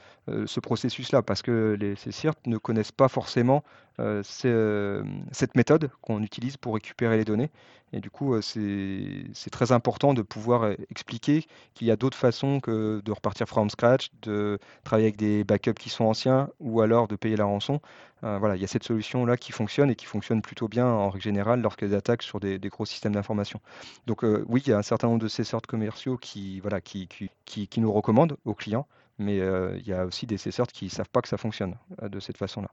ce 0.45 0.59
processus-là, 0.59 1.21
parce 1.21 1.41
que 1.41 1.75
les 1.79 1.95
CSIRT 1.95 2.35
ne 2.45 2.57
connaissent 2.57 2.91
pas 2.91 3.07
forcément 3.07 3.63
euh, 3.99 4.23
euh, 4.45 5.03
cette 5.31 5.55
méthode 5.55 5.91
qu'on 6.01 6.23
utilise 6.23 6.55
pour 6.57 6.75
récupérer 6.75 7.17
les 7.17 7.25
données. 7.25 7.49
Et 7.91 7.99
du 7.99 8.09
coup, 8.09 8.35
euh, 8.35 8.41
c'est 8.41 9.49
très 9.49 9.71
important 9.71 10.13
de 10.13 10.21
pouvoir 10.21 10.71
expliquer 10.89 11.45
qu'il 11.73 11.87
y 11.87 11.91
a 11.91 11.95
d'autres 11.95 12.17
façons 12.17 12.59
que 12.59 13.01
de 13.03 13.11
repartir 13.11 13.47
from 13.47 13.69
scratch, 13.69 14.09
de 14.21 14.59
travailler 14.83 15.07
avec 15.07 15.17
des 15.17 15.43
backups 15.43 15.81
qui 15.81 15.89
sont 15.89 16.05
anciens 16.05 16.49
ou 16.59 16.81
alors 16.81 17.07
de 17.07 17.15
payer 17.15 17.35
la 17.35 17.45
rançon. 17.45 17.81
voilà, 18.21 18.55
il 18.55 18.61
y 18.61 18.65
a 18.65 18.67
cette 18.67 18.83
solution-là 18.83 19.37
qui 19.37 19.51
fonctionne 19.51 19.89
et 19.89 19.95
qui 19.95 20.05
fonctionne 20.05 20.41
plutôt 20.41 20.67
bien 20.67 20.85
en 20.85 21.09
règle 21.09 21.23
générale 21.23 21.61
lorsqu'elles 21.61 21.95
attaquent 21.95 22.23
sur 22.23 22.39
des, 22.39 22.59
gros 22.59 22.85
systèmes 22.85 23.13
d'information. 23.13 23.59
Donc 24.07 24.23
oui, 24.23 24.61
il 24.65 24.69
y 24.69 24.73
a 24.73 24.77
un 24.77 24.83
certain 24.83 25.07
nombre 25.07 25.21
de 25.21 25.27
ces 25.27 25.43
sortes 25.43 25.67
commerciaux 25.67 26.17
qui, 26.17 26.59
voilà, 26.59 26.79
qui, 26.81 27.07
qui, 27.45 27.67
qui 27.67 27.81
nous 27.81 27.91
recommandent 27.91 28.37
aux 28.45 28.53
clients 28.53 28.87
mais 29.19 29.37
il 29.37 29.87
y 29.87 29.93
a 29.93 30.05
aussi 30.05 30.25
des 30.25 30.37
cesseurs 30.37 30.67
qui 30.67 30.85
ne 30.85 30.89
savent 30.89 31.09
pas 31.11 31.21
que 31.21 31.27
ça 31.27 31.37
fonctionne 31.37 31.75
de 32.01 32.19
cette 32.19 32.37
façon-là. 32.37 32.69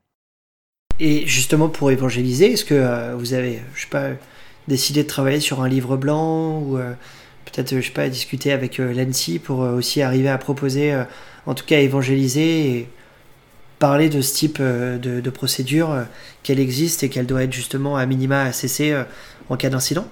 Et 0.99 1.27
justement, 1.27 1.69
pour 1.69 1.91
évangéliser, 1.91 2.53
est-ce 2.53 2.65
que 2.65 3.15
vous 3.15 3.35
avez, 3.35 3.61
je 3.75 3.83
sais 3.83 3.91
pas, 3.91 4.11
décidé 4.69 5.03
de 5.03 5.09
travailler 5.09 5.41
sur 5.41 5.61
un 5.61 5.69
livre 5.69 5.97
blanc 5.97 6.61
ou 6.61 6.79
peut-être, 7.45 7.77
je 7.77 7.81
sais 7.81 7.93
pas, 7.93 8.09
discuter 8.09 8.53
avec 8.53 8.79
l'ANSI 8.79 9.39
pour 9.39 9.59
aussi 9.59 10.01
arriver 10.01 10.29
à 10.29 10.39
proposer, 10.39 10.99
en 11.45 11.55
tout 11.55 11.67
cas, 11.67 11.81
évangéliser 11.81 12.71
et 12.71 12.89
parler 13.79 14.09
de 14.09 14.23
ce 14.23 14.35
type 14.35 14.63
de, 14.63 15.21
de 15.21 15.31
procédure, 15.31 16.07
qu'elle 16.43 16.61
existe 16.61 17.03
et 17.03 17.11
qu'elle 17.11 17.27
doit 17.27 17.43
être 17.43 17.53
justement 17.53 17.97
à 17.97 18.07
minima 18.07 18.53
cessée 18.53 18.99
en 19.51 19.57
cas 19.57 19.69
d'incident? 19.69 20.09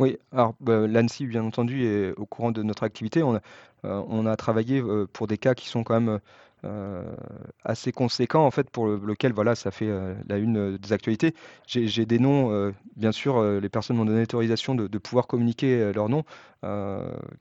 Oui, 0.00 0.18
alors 0.32 0.54
bah, 0.60 0.88
l'ANSI, 0.88 1.26
bien 1.26 1.44
entendu, 1.44 1.84
est 1.84 2.12
au 2.16 2.26
courant 2.26 2.50
de 2.50 2.64
notre 2.64 2.82
activité. 2.82 3.22
On 3.22 3.36
a, 3.36 3.36
euh, 3.36 3.40
on 3.84 4.26
a 4.26 4.36
travaillé 4.36 4.80
euh, 4.80 5.06
pour 5.12 5.26
des 5.26 5.38
cas 5.38 5.54
qui 5.54 5.68
sont 5.68 5.84
quand 5.84 5.94
même 5.94 6.08
euh, 6.08 6.18
assez 7.64 7.92
conséquents, 7.92 8.46
en 8.46 8.50
fait, 8.50 8.70
pour 8.70 8.86
lequel 8.86 9.32
voilà, 9.32 9.54
ça 9.54 9.70
fait 9.70 9.90
la 10.28 10.38
une 10.38 10.76
des 10.76 10.92
actualités. 10.92 11.34
J'ai 11.66 12.06
des 12.06 12.18
noms, 12.18 12.72
bien 12.96 13.12
sûr, 13.12 13.42
les 13.42 13.68
personnes 13.68 13.96
m'ont 13.96 14.04
donné 14.04 14.20
l'autorisation 14.20 14.74
de, 14.74 14.98
pouvoir 14.98 15.26
communiquer 15.26 15.92
leurs 15.92 16.08
noms, 16.08 16.24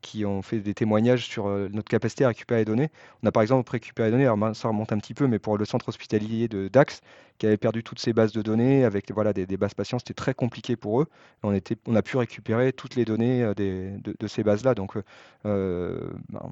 qui 0.02 0.26
ont 0.26 0.42
fait 0.42 0.60
des 0.60 0.74
témoignages 0.74 1.26
sur 1.26 1.48
notre 1.48 1.90
capacité 1.90 2.26
à 2.26 2.30
récupérer 2.30 2.62
les 2.62 2.66
données. 2.66 2.90
On 3.22 3.28
a 3.28 3.32
par 3.32 3.42
exemple 3.42 3.70
récupéré 3.72 4.10
les 4.10 4.12
données, 4.12 4.26
alors 4.26 4.56
ça 4.56 4.68
remonte 4.68 4.92
un 4.92 4.98
petit 4.98 5.14
peu, 5.14 5.28
mais 5.28 5.40
pour 5.40 5.58
le 5.58 5.66
centre 5.66 5.90
hospitalier 5.90 6.48
de 6.48 6.68
Dax, 6.68 7.02
qui 7.38 7.48
avait 7.48 7.58
perdu 7.58 7.84
toutes 7.84 8.00
ses 8.00 8.14
bases 8.14 8.32
de 8.32 8.42
données 8.42 8.84
avec 8.86 9.12
voilà, 9.12 9.34
des, 9.34 9.46
bases 9.58 9.74
patients. 9.74 10.00
C'était 10.00 10.14
très 10.14 10.34
compliqué 10.34 10.76
pour 10.76 11.02
eux. 11.02 11.08
On, 11.42 11.54
était, 11.54 11.76
on 11.88 11.96
a 11.96 12.02
pu 12.02 12.18
récupérer 12.18 12.74
toutes 12.74 12.96
les 12.96 13.06
données 13.06 13.44
euh, 13.44 13.54
de, 13.54 14.28
ces 14.28 14.44
bases-là. 14.44 14.76
Donc, 14.76 14.96
euh, 14.96 15.04
euh, 15.46 16.10
ben, 16.30 16.52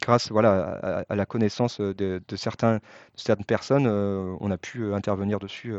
grâce 0.00 0.30
voilà, 0.30 1.04
à, 1.08 1.14
la 1.14 1.26
connaissance 1.26 1.80
de, 2.18 2.36
certaines 2.36 2.80
personnes, 3.46 3.86
on 3.86 4.50
a 4.50 4.58
pu 4.58 4.92
intervenir 4.92 5.38
dessus. 5.38 5.74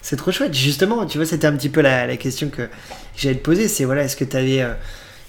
C'est 0.00 0.16
trop 0.16 0.32
chouette. 0.32 0.54
Justement, 0.54 1.04
tu 1.06 1.18
vois, 1.18 1.26
c'était 1.26 1.46
un 1.46 1.56
petit 1.56 1.68
peu 1.68 1.80
la, 1.80 2.16
question 2.16 2.48
que, 2.48 2.68
j'allais 3.16 3.36
te 3.36 3.42
poser. 3.42 3.68
C'est 3.68 3.84
voilà, 3.84 4.04
est-ce 4.04 4.16
que 4.16 4.24
tu 4.24 4.36
avais. 4.36 4.64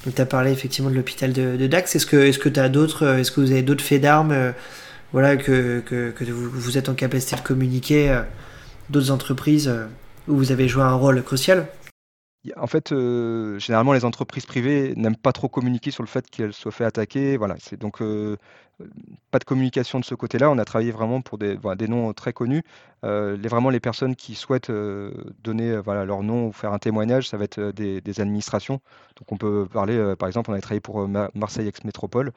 tu 0.03 0.21
as 0.21 0.25
parlé 0.25 0.51
effectivement 0.51 0.89
de 0.89 0.95
l'hôpital 0.95 1.33
de, 1.33 1.67
Dax. 1.67 1.95
Est-ce 1.95 2.05
que 2.05 2.49
tu 2.49 2.59
as 2.59 2.69
d'autres. 2.69 3.05
Est-ce 3.17 3.31
que 3.31 3.41
vous 3.41 3.51
avez 3.51 3.63
d'autres 3.63 3.83
faits 3.83 4.01
d'armes 4.01 4.53
voilà, 5.13 5.37
que, 5.37 5.79
que, 5.85 6.31
vous, 6.31 6.77
êtes 6.77 6.89
en 6.89 6.95
capacité 6.95 7.35
de 7.35 7.41
communiquer 7.41 8.09
euh, 8.09 8.21
d'autres 8.89 9.11
entreprises 9.11 9.67
euh, 9.67 9.85
où 10.27 10.35
vous 10.35 10.51
avez 10.51 10.67
joué 10.67 10.81
un 10.81 10.95
rôle 10.95 11.21
crucial? 11.23 11.67
En 12.57 12.67
fait, 12.67 12.91
euh, 12.91 13.57
généralement, 13.59 13.93
les 13.93 14.05
entreprises 14.05 14.45
privées 14.45 14.93
n'aiment 14.97 15.15
pas 15.15 15.31
trop 15.31 15.47
communiquer 15.47 15.91
sur 15.91 16.03
le 16.03 16.07
fait 16.07 16.29
qu'elles 16.29 16.53
soient 16.53 16.71
fait 16.71 16.83
attaquer. 16.83 17.37
Voilà, 17.37 17.55
c'est 17.59 17.79
donc 17.79 18.01
pas 19.31 19.39
de 19.39 19.43
communication 19.45 19.99
de 19.99 20.05
ce 20.05 20.15
côté-là. 20.15 20.49
On 20.49 20.57
a 20.57 20.65
travaillé 20.65 20.91
vraiment 20.91 21.21
pour 21.21 21.37
des, 21.37 21.57
noms 21.87 22.11
très 22.13 22.33
connus. 22.33 22.63
les, 23.03 23.47
vraiment, 23.47 23.69
les 23.69 23.79
personnes 23.79 24.15
qui 24.15 24.35
souhaitent 24.35 24.71
donner 25.43 25.77
voilà, 25.77 26.05
leur 26.05 26.23
nom 26.23 26.47
ou 26.47 26.51
faire 26.51 26.73
un 26.73 26.79
témoignage, 26.79 27.29
ça 27.29 27.37
va 27.37 27.45
être 27.45 27.71
des, 27.71 28.19
administrations. 28.19 28.81
Donc, 29.17 29.31
on 29.31 29.37
peut 29.37 29.67
parler, 29.71 30.15
par 30.19 30.27
exemple, 30.27 30.51
on 30.51 30.53
a 30.53 30.59
travaillé 30.59 30.81
pour 30.81 31.07
Marseille 31.07 31.67
Ex-Métropole, 31.67 32.33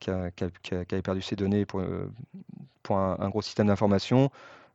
qui, 0.00 0.10
avait 0.10 1.02
perdu 1.02 1.22
ses 1.22 1.36
données 1.36 1.66
pour 1.66 1.82
un, 2.98 3.28
gros 3.28 3.42
système 3.42 3.68
d'information. 3.68 4.30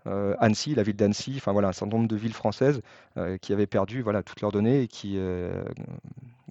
Euh, 0.08 0.36
Annecy, 0.40 0.76
la 0.76 0.84
ville 0.84 0.96
d'Annecy, 0.96 1.34
enfin 1.38 1.52
voilà, 1.52 1.70
un 1.70 1.74
certain 1.74 1.98
nombre 1.98 2.08
de 2.08 2.16
villes 2.16 2.34
françaises 2.34 2.82
euh, 3.18 3.38
qui 3.38 3.54
avaient 3.54 3.68
perdu 3.68 4.02
voilà, 4.02 4.24
toutes 4.24 4.42
leurs 4.42 4.52
données 4.52 4.84
et 4.84 4.88
qui, 4.88 5.16
euh, 5.18 5.64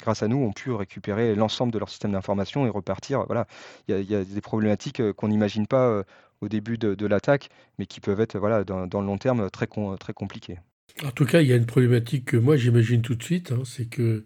grâce 0.00 0.22
à 0.22 0.28
nous, 0.28 0.38
ont 0.38 0.52
pu 0.52 0.72
récupérer 0.72 1.34
l'ensemble 1.34 1.72
de 1.72 1.78
leur 1.78 1.88
système 1.88 2.12
d'information 2.12 2.66
et 2.66 2.70
repartir. 2.70 3.24
Voilà, 3.26 3.46
il 3.88 4.10
y, 4.10 4.14
a 4.14 4.24
des 4.24 4.40
problématiques 4.40 5.12
qu'on 5.12 5.28
n'imagine 5.28 5.66
pas 5.66 6.02
au 6.40 6.48
début 6.48 6.78
de, 6.78 7.06
l'attaque, 7.06 7.48
mais 7.78 7.86
qui 7.86 8.00
peuvent 8.00 8.20
être 8.20 8.38
voilà, 8.38 8.64
dans, 8.64 9.00
le 9.00 9.06
long 9.06 9.18
terme 9.18 9.50
très, 9.50 9.68
très 9.98 10.12
compliquées. 10.12 10.58
En 11.04 11.10
tout 11.10 11.24
cas, 11.24 11.40
il 11.40 11.48
y 11.48 11.52
a 11.52 11.56
une 11.56 11.66
problématique 11.66 12.24
que 12.26 12.36
moi 12.36 12.56
j'imagine 12.56 13.02
tout 13.02 13.14
de 13.14 13.22
suite, 13.22 13.52
hein, 13.52 13.62
c'est 13.64 13.86
que 13.86 14.24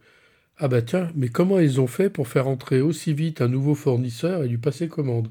ah 0.58 0.68
bah 0.68 0.82
tiens, 0.82 1.10
mais 1.14 1.28
comment 1.28 1.60
ils 1.60 1.80
ont 1.80 1.86
fait 1.86 2.10
pour 2.10 2.26
faire 2.26 2.48
entrer 2.48 2.80
aussi 2.80 3.12
vite 3.12 3.40
un 3.40 3.48
nouveau 3.48 3.74
fournisseur 3.76 4.42
et 4.42 4.48
lui 4.48 4.58
passer 4.58 4.88
commande? 4.88 5.28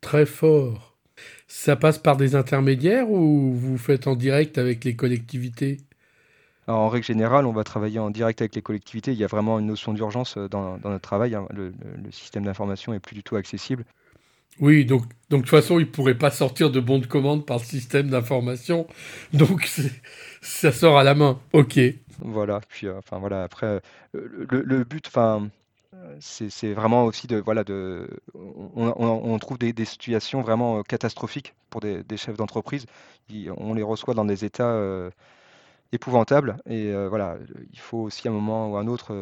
Très 0.00 0.24
fort. 0.24 0.87
Ça 1.46 1.76
passe 1.76 1.98
par 1.98 2.16
des 2.16 2.34
intermédiaires 2.34 3.10
ou 3.10 3.52
vous 3.54 3.78
faites 3.78 4.06
en 4.06 4.16
direct 4.16 4.58
avec 4.58 4.84
les 4.84 4.96
collectivités? 4.96 5.78
En 6.66 6.90
règle 6.90 7.06
générale, 7.06 7.46
on 7.46 7.52
va 7.52 7.64
travailler 7.64 7.98
en 7.98 8.10
direct 8.10 8.42
avec 8.42 8.54
les 8.54 8.60
collectivités. 8.60 9.12
Il 9.12 9.18
y 9.18 9.24
a 9.24 9.26
vraiment 9.26 9.58
une 9.58 9.66
notion 9.66 9.94
d'urgence 9.94 10.36
euh, 10.36 10.48
dans, 10.48 10.76
notre 10.84 11.00
travail. 11.00 11.34
Hein. 11.34 11.46
Le, 11.54 11.72
système 12.10 12.44
d'information 12.44 12.92
est 12.92 13.00
plus 13.00 13.14
du 13.14 13.22
tout 13.22 13.36
accessible. 13.36 13.84
Oui, 14.60 14.84
donc, 14.84 15.02
donc 15.30 15.42
de 15.42 15.46
toute 15.46 15.50
façon, 15.50 15.78
il 15.78 15.86
ne 15.86 15.90
pourrait 15.90 16.18
pas 16.18 16.30
sortir 16.30 16.70
de 16.70 16.80
bons 16.80 16.98
de 16.98 17.06
commande 17.06 17.46
par 17.46 17.58
le 17.58 17.64
système 17.64 18.10
d'information. 18.10 18.86
Donc 19.32 19.70
ça 20.42 20.72
sort 20.72 20.98
à 20.98 21.04
la 21.04 21.14
main. 21.14 21.38
OK. 21.52 21.78
Voilà. 22.18 22.60
Puis, 22.68 22.88
euh, 22.88 22.98
enfin 22.98 23.18
voilà. 23.18 23.44
Après, 23.44 23.66
euh, 23.66 23.80
le, 24.12 24.62
le 24.62 24.84
but, 24.84 25.06
enfin 25.06 25.48
c'est 26.20 26.72
vraiment 26.72 27.04
aussi 27.04 27.26
de 27.26 27.36
voilà 27.36 27.64
de 27.64 28.08
on, 28.34 29.38
trouve 29.38 29.58
des, 29.58 29.84
situations 29.84 30.42
vraiment 30.42 30.82
catastrophiques 30.82 31.54
pour 31.70 31.80
des, 31.80 32.04
chefs 32.16 32.36
d'entreprise. 32.36 32.86
On 33.56 33.74
les 33.74 33.82
reçoit 33.82 34.14
dans 34.14 34.24
des 34.24 34.44
états 34.44 34.78
épouvantables 35.92 36.58
et 36.68 36.92
voilà 37.08 37.36
il 37.72 37.78
faut 37.78 37.98
aussi 37.98 38.28
à 38.28 38.30
un 38.30 38.34
moment 38.34 38.70
ou 38.70 38.76
à 38.76 38.80
un 38.80 38.86
autre 38.86 39.14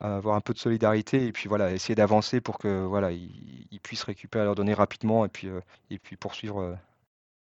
avoir 0.00 0.36
un 0.36 0.40
peu 0.40 0.52
de 0.52 0.58
solidarité 0.58 1.26
et 1.26 1.32
puis 1.32 1.48
voilà 1.48 1.72
essayer 1.72 1.94
d'avancer 1.94 2.40
pour 2.40 2.58
que 2.58 2.84
voilà 2.84 3.12
ils, 3.12 3.80
puissent 3.82 4.04
récupérer 4.04 4.44
leurs 4.44 4.54
données 4.54 4.74
rapidement 4.74 5.24
et 5.24 5.28
puis 5.28 5.48
et 5.90 5.98
puis 5.98 6.16
poursuivre. 6.16 6.76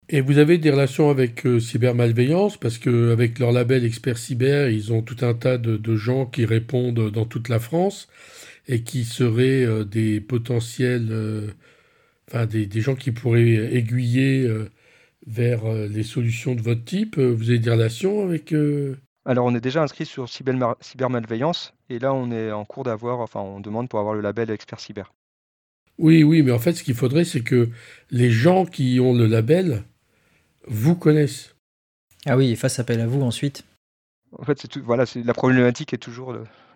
Et 0.09 0.19
vous 0.19 0.39
avez 0.39 0.57
des 0.57 0.71
relations 0.71 1.09
avec 1.09 1.47
Cybermalveillance? 1.59 2.57
Parce 2.57 2.77
qu'avec 2.77 3.39
leur 3.39 3.51
label 3.51 3.85
Expert 3.85 4.17
Cyber, 4.17 4.69
ils 4.69 4.91
ont 4.91 5.01
tout 5.01 5.17
un 5.21 5.33
tas 5.33 5.57
de 5.57 5.95
gens 5.95 6.25
qui 6.25 6.45
répondent 6.45 7.11
dans 7.11 7.25
toute 7.25 7.47
la 7.47 7.59
France 7.59 8.09
et 8.67 8.83
qui 8.83 9.03
seraient 9.05 9.65
euh, 9.65 9.83
des 9.83 10.21
potentiels, 10.21 11.09
euh, 11.11 11.47
enfin 12.27 12.45
des, 12.45 12.65
des, 12.65 12.81
gens 12.81 12.95
qui 12.95 13.11
pourraient 13.11 13.75
aiguiller 13.75 14.45
euh, 14.47 14.69
vers 15.27 15.71
les 15.71 16.03
solutions 16.03 16.55
de 16.55 16.61
votre 16.61 16.83
type 16.83 17.19
Vous 17.19 17.49
avez 17.49 17.59
des 17.59 17.69
relations 17.69 18.23
avec 18.23 18.53
alors, 19.23 19.45
on 19.45 19.53
est 19.53 19.61
déjà 19.61 19.83
inscrit 19.83 20.07
sur 20.07 20.27
cybermalveillance 20.27 21.75
et 21.89 21.99
là, 21.99 22.11
on 22.11 22.31
est 22.31 22.51
en 22.51 22.65
cours 22.65 22.83
d'avoir, 22.83 23.19
enfin, 23.19 23.39
on 23.39 23.59
demande 23.59 23.87
pour 23.87 23.99
avoir 23.99 24.15
le 24.15 24.21
label 24.21 24.49
expert 24.49 24.79
cyber. 24.79 25.13
Oui, 25.99 26.23
oui, 26.23 26.41
mais 26.41 26.51
en 26.51 26.57
fait, 26.57 26.73
ce 26.73 26.83
qu'il 26.83 26.95
faudrait, 26.95 27.23
c'est 27.23 27.41
que 27.41 27.69
les 28.09 28.31
gens 28.31 28.65
qui 28.65 28.99
ont 28.99 29.13
le 29.13 29.27
label 29.27 29.83
vous 30.65 30.95
connaissent. 30.95 31.55
Ah 32.25 32.35
oui, 32.35 32.49
et 32.49 32.55
fassent 32.55 32.79
appel 32.79 32.99
à 32.99 33.05
vous 33.05 33.21
ensuite. 33.21 33.63
En 34.31 34.43
fait, 34.43 34.59
c'est 34.59 34.67
tout, 34.67 34.81
voilà, 34.83 35.05
c'est 35.05 35.21
la 35.21 35.35
problématique 35.35 35.93
est 35.93 35.99
toujours 35.99 36.35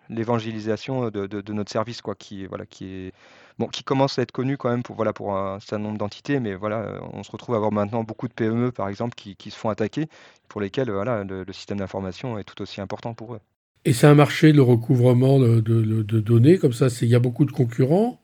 l'évangélisation 0.10 1.10
de, 1.10 1.54
notre 1.54 1.72
service, 1.72 2.02
quoi, 2.02 2.16
qui, 2.16 2.46
voilà, 2.46 2.66
qui, 2.66 2.86
est, 2.86 3.12
bon, 3.58 3.68
qui 3.68 3.84
commence 3.84 4.20
à 4.20 4.22
être 4.22 4.32
connu 4.32 4.58
quand 4.58 4.70
même 4.70 4.84
pour, 4.84 4.96
voilà, 4.96 5.14
pour 5.14 5.36
un 5.36 5.60
certain 5.60 5.80
nombre 5.80 5.98
d'entités, 5.98 6.40
mais 6.40 6.56
voilà, 6.56 7.00
on 7.14 7.24
se 7.24 7.32
retrouve 7.32 7.56
à 7.56 7.58
avoir 7.58 7.72
maintenant 7.72 8.04
beaucoup 8.04 8.28
de 8.28 8.34
PME, 8.34 8.72
par 8.72 8.90
exemple, 8.90 9.16
qui, 9.16 9.36
qui 9.36 9.52
se 9.52 9.58
font 9.58 9.70
attaquer, 9.70 10.08
pour 10.48 10.62
lesquels 10.62 10.92
voilà, 10.92 11.24
le, 11.24 11.46
système 11.54 11.80
d'information 11.80 12.38
est 12.38 12.44
tout 12.44 12.62
aussi 12.62 12.82
important 12.82 13.14
pour 13.14 13.36
eux. 13.36 13.40
Et 13.86 13.94
c'est 13.94 14.08
un 14.08 14.16
marché, 14.16 14.52
le 14.52 14.64
recouvrement 14.64 15.40
de, 15.40 15.60
de 15.60 16.20
données, 16.20 16.58
comme 16.58 16.74
ça, 16.74 16.88
il 17.02 17.08
y 17.08 17.16
a 17.16 17.20
beaucoup 17.20 17.46
de 17.46 17.52
concurrents? 17.52 18.20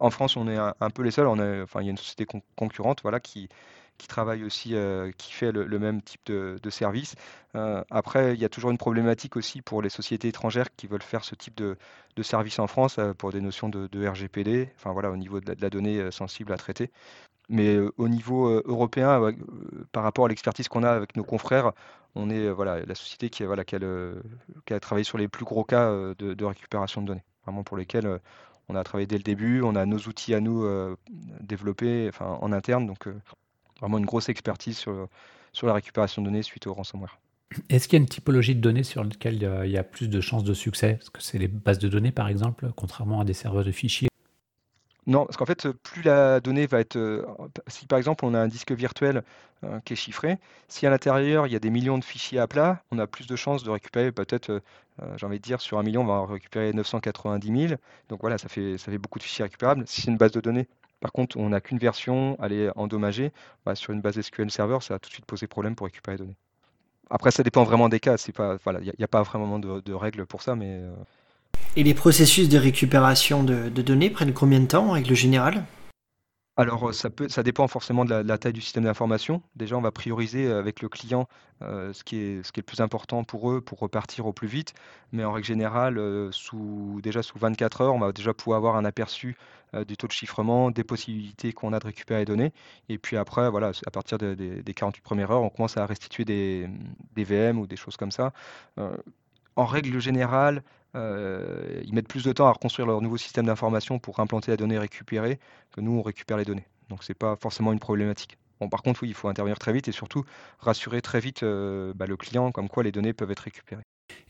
En 0.00 0.10
France, 0.10 0.36
on 0.36 0.46
est 0.46 0.56
un, 0.56 0.90
peu 0.90 1.02
les 1.02 1.10
seuls, 1.10 1.26
on 1.26 1.62
enfin, 1.62 1.80
il 1.80 1.86
y 1.86 1.88
a 1.88 1.90
une 1.90 1.96
société 1.96 2.24
concurrente 2.56 3.00
voilà, 3.02 3.18
qui, 3.18 3.48
qui 3.98 4.06
travaille 4.06 4.44
aussi, 4.44 4.74
euh, 4.74 5.10
qui 5.18 5.32
fait 5.32 5.52
le, 5.52 5.78
même 5.78 6.00
type 6.00 6.26
de, 6.26 6.70
service. 6.70 7.16
Euh, 7.56 7.82
après, 7.90 8.34
il 8.34 8.40
y 8.40 8.44
a 8.44 8.48
toujours 8.48 8.70
une 8.70 8.78
problématique 8.78 9.36
aussi 9.36 9.60
pour 9.60 9.82
les 9.82 9.90
sociétés 9.90 10.28
étrangères 10.28 10.74
qui 10.76 10.86
veulent 10.86 11.02
faire 11.02 11.24
ce 11.24 11.34
type 11.34 11.56
de, 11.56 11.76
service 12.22 12.58
en 12.58 12.66
France 12.66 12.98
euh, 12.98 13.14
pour 13.14 13.30
des 13.32 13.40
notions 13.40 13.68
de, 13.68 14.08
RGPD, 14.08 14.70
enfin 14.76 14.92
voilà, 14.92 15.10
au 15.10 15.16
niveau 15.16 15.40
de 15.40 15.54
la, 15.60 15.70
donnée 15.70 16.10
sensible 16.10 16.52
à 16.52 16.56
traiter. 16.56 16.90
Mais 17.50 17.78
au 17.96 18.08
niveau 18.08 18.48
européen, 18.66 19.32
par 19.92 20.02
rapport 20.02 20.26
à 20.26 20.28
l'expertise 20.28 20.68
qu'on 20.68 20.82
a 20.82 20.90
avec 20.90 21.16
nos 21.16 21.24
confrères, 21.24 21.72
on 22.14 22.28
est 22.28 22.50
voilà, 22.50 22.84
la 22.84 22.94
société 22.94 23.30
qui, 23.30 23.42
voilà, 23.44 23.64
qui, 23.64 23.74
a, 23.74 24.80
travaillé 24.80 25.04
sur 25.04 25.16
les 25.16 25.28
plus 25.28 25.46
gros 25.46 25.64
cas 25.64 25.90
de, 25.90 26.44
récupération 26.44 27.00
de 27.00 27.06
données, 27.06 27.24
vraiment 27.46 27.64
pour 27.64 27.78
lesquels 27.78 28.20
on 28.68 28.74
a 28.76 28.84
travaillé 28.84 29.06
dès 29.06 29.16
le 29.16 29.22
début, 29.22 29.62
on 29.62 29.76
a 29.76 29.86
nos 29.86 29.96
outils 29.96 30.34
à 30.34 30.40
nous 30.40 30.66
développés 31.40 32.06
enfin, 32.10 32.36
en 32.42 32.52
interne, 32.52 32.86
donc 32.86 33.08
vraiment 33.80 33.98
une 33.98 34.06
grosse 34.06 34.28
expertise 34.28 34.76
sur, 34.78 35.08
sur 35.52 35.66
la 35.66 35.74
récupération 35.74 36.22
de 36.22 36.26
données 36.26 36.42
suite 36.42 36.66
au 36.66 36.74
ransomware. 36.74 37.18
Est-ce 37.70 37.88
qu'il 37.88 37.98
y 37.98 38.00
a 38.00 38.02
une 38.02 38.08
typologie 38.08 38.54
de 38.54 38.60
données 38.60 38.82
sur 38.82 39.02
laquelle 39.02 39.42
il 39.64 39.70
y 39.70 39.78
a 39.78 39.82
plus 39.82 40.08
de 40.08 40.20
chances 40.20 40.44
de 40.44 40.54
succès? 40.54 40.98
Est-ce 41.00 41.10
que 41.10 41.22
c'est 41.22 41.38
les 41.38 41.48
bases 41.48 41.78
de 41.78 41.88
données, 41.88 42.12
par 42.12 42.28
exemple, 42.28 42.70
contrairement 42.76 43.20
à 43.20 43.24
des 43.24 43.32
serveurs 43.32 43.64
de 43.64 43.72
fichiers 43.72 44.08
Non, 45.06 45.24
parce 45.24 45.38
qu'en 45.38 45.46
fait, 45.46 45.68
plus 45.68 46.02
la 46.02 46.40
donnée 46.40 46.66
va 46.66 46.80
être... 46.80 46.96
Euh, 46.96 47.24
si 47.66 47.86
par 47.86 47.98
exemple 47.98 48.26
on 48.26 48.34
a 48.34 48.38
un 48.38 48.48
disque 48.48 48.72
virtuel 48.72 49.22
euh, 49.64 49.80
qui 49.80 49.94
est 49.94 49.96
chiffré, 49.96 50.36
si 50.68 50.86
à 50.86 50.90
l'intérieur 50.90 51.46
il 51.46 51.52
y 51.52 51.56
a 51.56 51.58
des 51.58 51.70
millions 51.70 51.96
de 51.96 52.04
fichiers 52.04 52.38
à 52.38 52.46
plat, 52.46 52.82
on 52.90 52.98
a 52.98 53.06
plus 53.06 53.26
de 53.26 53.34
chances 53.34 53.64
de 53.64 53.70
récupérer 53.70 54.12
peut-être, 54.12 54.50
euh, 54.50 54.60
j'ai 55.16 55.24
envie 55.24 55.38
de 55.38 55.44
dire, 55.44 55.62
sur 55.62 55.78
un 55.78 55.82
million, 55.82 56.02
on 56.02 56.06
va 56.06 56.14
en 56.14 56.26
récupérer 56.26 56.74
990 56.74 57.68
000. 57.68 57.80
Donc 58.10 58.20
voilà, 58.20 58.36
ça 58.36 58.48
fait, 58.48 58.76
ça 58.76 58.92
fait 58.92 58.98
beaucoup 58.98 59.18
de 59.18 59.24
fichiers 59.24 59.44
récupérables. 59.44 59.84
Si 59.86 60.02
c'est 60.02 60.10
une 60.10 60.18
base 60.18 60.32
de 60.32 60.40
données 60.40 60.68
par 61.00 61.12
contre, 61.12 61.36
on 61.36 61.50
n'a 61.50 61.60
qu'une 61.60 61.78
version, 61.78 62.36
elle 62.42 62.52
est 62.52 62.70
endommagée, 62.76 63.32
bah, 63.64 63.74
sur 63.74 63.92
une 63.92 64.00
base 64.00 64.20
SQL 64.20 64.50
Server, 64.50 64.78
ça 64.80 64.94
va 64.94 64.98
tout 64.98 65.08
de 65.08 65.14
suite 65.14 65.26
poser 65.26 65.46
problème 65.46 65.74
pour 65.74 65.86
récupérer 65.86 66.16
les 66.16 66.24
données. 66.24 66.36
Après, 67.10 67.30
ça 67.30 67.42
dépend 67.42 67.64
vraiment 67.64 67.88
des 67.88 68.00
cas. 68.00 68.16
Il 68.16 68.92
n'y 68.98 69.04
a, 69.04 69.08
pas 69.08 69.22
vraiment 69.22 69.58
de, 69.58 69.92
règles 69.92 70.26
pour 70.26 70.42
ça, 70.42 70.54
mais. 70.54 70.82
Et 71.76 71.82
les 71.82 71.94
processus 71.94 72.48
de 72.48 72.58
récupération 72.58 73.42
de, 73.42 73.68
de 73.68 73.82
données 73.82 74.10
prennent 74.10 74.34
combien 74.34 74.60
de 74.60 74.66
temps 74.66 74.88
en 74.88 74.92
règle 74.92 75.14
générale? 75.14 75.64
Alors, 76.58 76.92
ça, 76.92 77.08
peut, 77.08 77.28
ça 77.28 77.42
dépend 77.42 77.68
forcément 77.68 78.04
de 78.04 78.14
la, 78.14 78.38
taille 78.38 78.52
du 78.52 78.60
système 78.60 78.84
d'information. 78.84 79.42
Déjà, 79.56 79.76
on 79.76 79.80
va 79.80 79.92
prioriser 79.92 80.50
avec 80.50 80.82
le 80.82 80.88
client 80.88 81.28
ce, 81.60 82.02
qui 82.04 82.16
est, 82.16 82.42
ce 82.42 82.52
qui 82.52 82.60
est 82.60 82.62
le 82.62 82.66
plus 82.66 82.80
important 82.80 83.24
pour 83.24 83.50
eux 83.50 83.60
pour 83.60 83.78
repartir 83.78 84.26
au 84.26 84.32
plus 84.32 84.48
vite. 84.48 84.74
Mais 85.12 85.24
en 85.24 85.32
règle 85.32 85.46
générale, 85.46 86.00
sous, 86.32 87.00
déjà 87.02 87.22
sous 87.22 87.38
24 87.38 87.80
heures, 87.82 87.94
on 87.94 88.00
va 88.00 88.12
déjà 88.12 88.34
pouvoir 88.34 88.58
avoir 88.58 88.76
un 88.76 88.84
aperçu 88.84 89.36
du 89.86 89.96
taux 89.96 90.08
de 90.08 90.12
chiffrement, 90.12 90.70
des 90.70 90.84
possibilités 90.84 91.52
qu'on 91.52 91.72
a 91.72 91.78
de 91.78 91.86
récupérer 91.86 92.20
les 92.20 92.26
données. 92.26 92.52
Et 92.88 92.98
puis 92.98 93.16
après, 93.16 93.50
voilà, 93.50 93.70
à 93.86 93.90
partir 93.90 94.18
des 94.18 94.74
48 94.74 95.00
premières 95.02 95.30
heures, 95.30 95.42
on 95.42 95.50
commence 95.50 95.76
à 95.76 95.86
restituer 95.86 96.24
des, 96.24 96.68
des 97.14 97.24
VM 97.24 97.58
ou 97.58 97.66
des 97.66 97.76
choses 97.76 97.96
comme 97.96 98.10
ça. 98.10 98.32
en 99.56 99.64
règle 99.64 100.00
générale, 100.00 100.56
euh, 100.56 100.62
ils 100.94 101.92
mettent 101.92 102.08
plus 102.08 102.24
de 102.24 102.32
temps 102.32 102.46
à 102.46 102.52
reconstruire 102.52 102.86
leur 102.86 103.00
nouveau 103.00 103.16
système 103.16 103.46
d'information 103.46 103.98
pour 103.98 104.20
implanter 104.20 104.50
la 104.50 104.56
donnée 104.56 104.78
récupérée 104.78 105.38
que 105.72 105.80
nous, 105.80 105.92
on 105.92 106.02
récupère 106.02 106.36
les 106.36 106.44
données. 106.44 106.66
Donc, 106.88 107.04
ce 107.04 107.12
n'est 107.12 107.16
pas 107.16 107.36
forcément 107.36 107.72
une 107.72 107.78
problématique. 107.78 108.38
Bon, 108.60 108.68
par 108.68 108.82
contre, 108.82 109.02
oui, 109.02 109.10
il 109.10 109.14
faut 109.14 109.28
intervenir 109.28 109.58
très 109.58 109.72
vite 109.72 109.88
et 109.88 109.92
surtout 109.92 110.24
rassurer 110.58 111.00
très 111.00 111.20
vite 111.20 111.42
euh, 111.42 111.92
bah, 111.94 112.06
le 112.06 112.16
client 112.16 112.50
comme 112.50 112.68
quoi 112.68 112.82
les 112.82 112.90
données 112.90 113.12
peuvent 113.12 113.30
être 113.30 113.40
récupérées. 113.40 113.82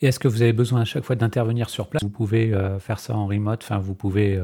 Et 0.03 0.07
est-ce 0.07 0.19
que 0.19 0.29
vous 0.29 0.43
avez 0.43 0.53
besoin 0.53 0.83
à 0.83 0.85
chaque 0.85 1.05
fois 1.05 1.17
d'intervenir 1.17 1.71
sur 1.71 1.89
place? 1.89 2.03
Vous 2.03 2.11
pouvez 2.11 2.53
euh, 2.53 2.79
faire 2.79 2.99
ça 2.99 3.17
en 3.17 3.27
remote, 3.27 3.63
enfin, 3.63 3.79
vous 3.79 3.95
pouvez 3.95 4.41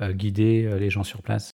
guider 0.00 0.68
les 0.78 0.90
gens 0.90 1.04
sur 1.04 1.22
place? 1.22 1.52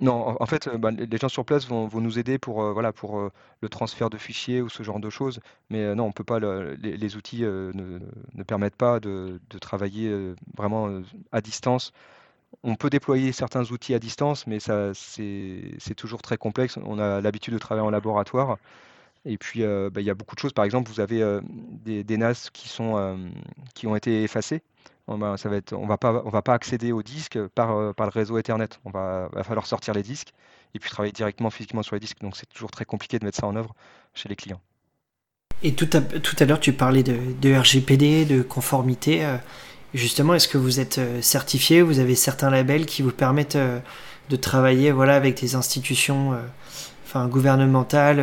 Non, 0.00 0.36
en 0.40 0.46
fait, 0.46 0.68
bah, 0.76 0.90
les 0.90 1.16
gens 1.18 1.28
sur 1.28 1.44
place 1.44 1.66
vont 1.66 1.88
vont 1.88 2.00
nous 2.00 2.18
aider 2.18 2.38
pour, 2.38 2.72
voilà, 2.72 2.92
pour, 2.92 3.30
le 3.62 3.68
transfert 3.68 4.10
de 4.10 4.18
fichiers 4.18 4.60
ou 4.60 4.68
ce 4.68 4.82
genre 4.82 5.00
de 5.00 5.10
choses. 5.10 5.40
Mais, 5.70 5.94
non, 5.94 6.04
on 6.04 6.12
peut 6.12 6.24
pas 6.24 6.38
les 6.38 7.16
outils, 7.16 7.42
ne 7.42 8.42
permettent 8.46 8.76
pas 8.76 9.00
de 9.00 9.40
travailler, 9.60 10.34
vraiment, 10.56 11.00
à 11.32 11.40
distance. 11.40 11.92
On 12.62 12.74
peut 12.76 12.90
déployer 12.90 13.32
certains 13.32 13.64
outils 13.70 13.94
à 13.94 13.98
distance, 13.98 14.46
mais 14.46 14.60
ça 14.60 14.92
c'est 14.94 15.94
toujours 15.96 16.22
très 16.22 16.36
complexe. 16.36 16.78
On 16.84 16.98
a 16.98 17.20
l'habitude 17.20 17.54
de 17.54 17.58
travailler 17.58 17.86
en 17.86 17.90
laboratoire 17.90 18.58
et 19.24 19.38
puis, 19.38 19.62
bah, 19.62 20.00
il 20.00 20.04
y 20.04 20.10
a 20.10 20.14
beaucoup 20.14 20.34
de 20.36 20.40
choses. 20.40 20.52
Par 20.52 20.64
exemple, 20.64 20.90
vous 20.90 21.00
avez, 21.00 21.40
des 21.84 22.16
NAS 22.18 22.50
qui 22.52 22.68
sont, 22.68 23.30
qui 23.74 23.86
ont 23.86 23.96
été 23.96 24.22
effacés 24.24 24.62
on 25.08 25.18
va, 25.18 25.36
ça 25.36 25.48
va 25.48 25.56
être, 25.56 25.72
on 25.72 25.86
va 25.86 25.96
va 26.02 26.42
pas 26.42 26.54
accéder 26.54 26.92
aux 26.92 27.02
disques 27.02 27.38
par, 27.48 27.76
euh, 27.76 27.92
le 27.96 28.08
réseau 28.08 28.38
Ethernet. 28.38 28.68
On 28.84 28.90
va, 28.90 29.28
falloir 29.44 29.66
sortir 29.66 29.94
les 29.94 30.02
disques 30.02 30.32
et 30.74 30.78
puis 30.78 30.90
travailler 30.90 31.12
directement 31.12 31.50
physiquement 31.50 31.82
sur 31.82 31.94
les 31.94 32.00
disques. 32.00 32.20
Donc 32.20 32.36
c'est 32.36 32.46
toujours 32.46 32.70
très 32.70 32.84
compliqué 32.84 33.18
de 33.18 33.24
mettre 33.24 33.38
ça 33.38 33.46
en 33.46 33.56
œuvre 33.56 33.74
chez 34.14 34.28
les 34.28 34.36
clients. 34.36 34.60
Et 35.62 35.74
tout 35.74 35.88
à, 35.92 36.00
tout 36.00 36.36
à 36.38 36.44
l'heure, 36.44 36.60
tu 36.60 36.72
parlais 36.72 37.02
de, 37.02 37.16
de, 37.40 37.54
RGPD, 37.54 38.24
de 38.24 38.42
conformité. 38.42 39.24
Euh, 39.24 39.36
justement, 39.94 40.34
est-ce 40.34 40.48
que 40.48 40.58
vous 40.58 40.80
êtes 40.80 40.98
euh, 40.98 41.22
certifié? 41.22 41.82
Vous 41.82 41.98
avez 41.98 42.14
certains 42.14 42.50
labels 42.50 42.84
qui 42.84 43.02
vous 43.02 43.12
permettent 43.12 43.58
de 44.28 44.36
travailler 44.36 44.90
voilà, 44.90 45.14
avec 45.14 45.40
des 45.40 45.54
institutions 45.54 46.36
enfin, 47.06 47.28
gouvernementales 47.28 48.20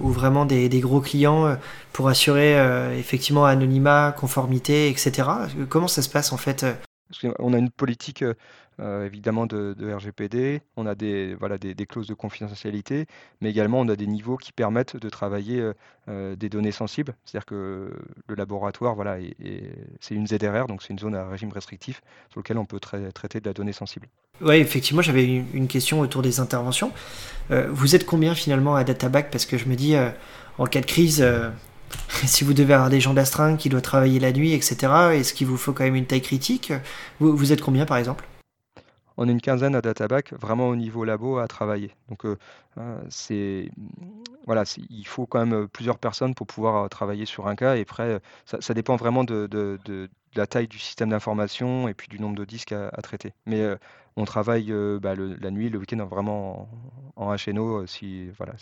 ou 0.00 0.10
vraiment 0.10 0.44
des, 0.44 0.68
des 0.68 0.80
gros 0.80 1.00
clients 1.00 1.56
pour 1.92 2.08
assurer 2.08 2.56
effectivement 2.98 3.46
anonymat, 3.46 4.14
conformité, 4.16 4.88
etc. 4.90 5.28
Comment 5.68 5.88
ça 5.88 6.02
se 6.02 6.08
passe 6.08 6.32
en 6.32 6.36
fait 6.36 6.66
On 7.38 7.52
a 7.52 7.58
une 7.58 7.70
politique 7.70 8.22
euh, 8.22 8.34
évidemment 8.78 9.46
de, 9.46 9.74
RGPD, 9.80 10.60
on 10.76 10.86
a 10.86 10.94
des, 10.94 11.34
voilà, 11.34 11.56
des, 11.58 11.74
clauses 11.86 12.06
de 12.06 12.14
confidentialité, 12.14 13.06
mais 13.40 13.50
également 13.50 13.80
on 13.80 13.88
a 13.88 13.96
des 13.96 14.06
niveaux 14.06 14.36
qui 14.36 14.52
permettent 14.52 14.96
de 14.96 15.08
travailler 15.08 15.60
euh, 15.60 15.72
euh, 16.08 16.36
des 16.36 16.48
données 16.48 16.72
sensibles. 16.72 17.14
C'est-à-dire 17.24 17.46
que 17.46 17.90
le 18.28 18.34
laboratoire, 18.34 18.94
voilà, 18.94 19.16
c'est 20.00 20.14
une 20.14 20.26
ZRR, 20.26 20.66
donc 20.66 20.82
c'est 20.82 20.90
une 20.92 20.98
zone 20.98 21.14
à 21.14 21.28
régime 21.28 21.50
restrictif 21.52 22.02
sur 22.30 22.40
lequel 22.40 22.58
on 22.58 22.66
peut 22.66 22.80
traiter 22.80 23.40
de 23.40 23.48
la 23.48 23.54
donnée 23.54 23.72
sensible. 23.72 24.08
Oui, 24.42 24.56
effectivement, 24.56 25.02
j'avais 25.02 25.24
une, 25.24 25.68
question 25.68 26.00
autour 26.00 26.22
des 26.22 26.40
interventions. 26.40 26.92
vous 27.50 27.94
êtes 27.96 28.04
combien 28.04 28.34
finalement 28.34 28.76
à 28.76 28.84
Databack 28.84 29.30
Parce 29.30 29.46
que 29.46 29.56
je 29.56 29.66
me 29.66 29.74
dis, 29.74 29.94
en 30.58 30.66
cas 30.66 30.80
de 30.80 30.86
crise, 30.86 31.26
si 32.26 32.44
vous 32.44 32.52
devez 32.52 32.74
avoir 32.74 32.90
des 32.90 33.00
gens 33.00 33.14
d'astreinte 33.14 33.58
qui 33.58 33.68
doivent 33.68 33.82
travailler 33.82 34.20
la 34.20 34.32
nuit, 34.32 34.52
etc., 34.52 34.76
est-ce 35.14 35.32
qu'il 35.32 35.46
vous 35.46 35.56
faut 35.56 35.72
quand 35.72 35.84
même 35.84 35.96
une 35.96 36.06
taille 36.06 36.22
critique? 36.22 36.72
Vous 37.20 37.52
êtes 37.52 37.62
combien 37.62 37.86
par 37.86 37.96
exemple? 37.96 38.24
On 39.16 39.28
est 39.28 39.32
une 39.32 39.40
quinzaine 39.40 39.74
à 39.74 39.80
Databack, 39.80 40.32
vraiment 40.34 40.68
au 40.68 40.76
niveau 40.76 41.04
labo 41.04 41.38
à 41.38 41.48
travailler. 41.48 41.90
Donc, 42.08 42.24
euh, 42.24 42.36
hein, 42.76 42.98
c'est 43.08 43.70
voilà, 44.46 44.64
il 44.90 45.06
faut 45.06 45.26
quand 45.26 45.40
même 45.40 45.64
euh, 45.64 45.66
plusieurs 45.66 45.98
personnes 45.98 46.34
pour 46.34 46.46
pouvoir 46.46 46.84
euh, 46.84 46.88
travailler 46.88 47.26
sur 47.26 47.48
un 47.48 47.56
cas. 47.56 47.76
Et 47.76 47.80
après, 47.80 48.20
ça, 48.44 48.74
dépend 48.74 48.96
vraiment 48.96 49.24
de, 49.24 49.48
la 50.34 50.46
taille 50.46 50.68
du 50.68 50.78
système 50.78 51.10
d'information 51.10 51.88
et 51.88 51.94
puis 51.94 52.08
du 52.08 52.20
nombre 52.20 52.36
de 52.36 52.44
disques 52.44 52.72
à, 52.72 52.90
traiter. 53.02 53.32
Mais 53.46 53.64
on 54.16 54.24
travaille 54.24 54.72
bah, 55.00 55.14
la 55.16 55.50
nuit, 55.50 55.70
le 55.70 55.78
week-end, 55.78 56.04
vraiment 56.04 56.68
en, 57.16 57.34
HNO. 57.34 57.86
Si, 57.86 58.28
voilà, 58.36 58.52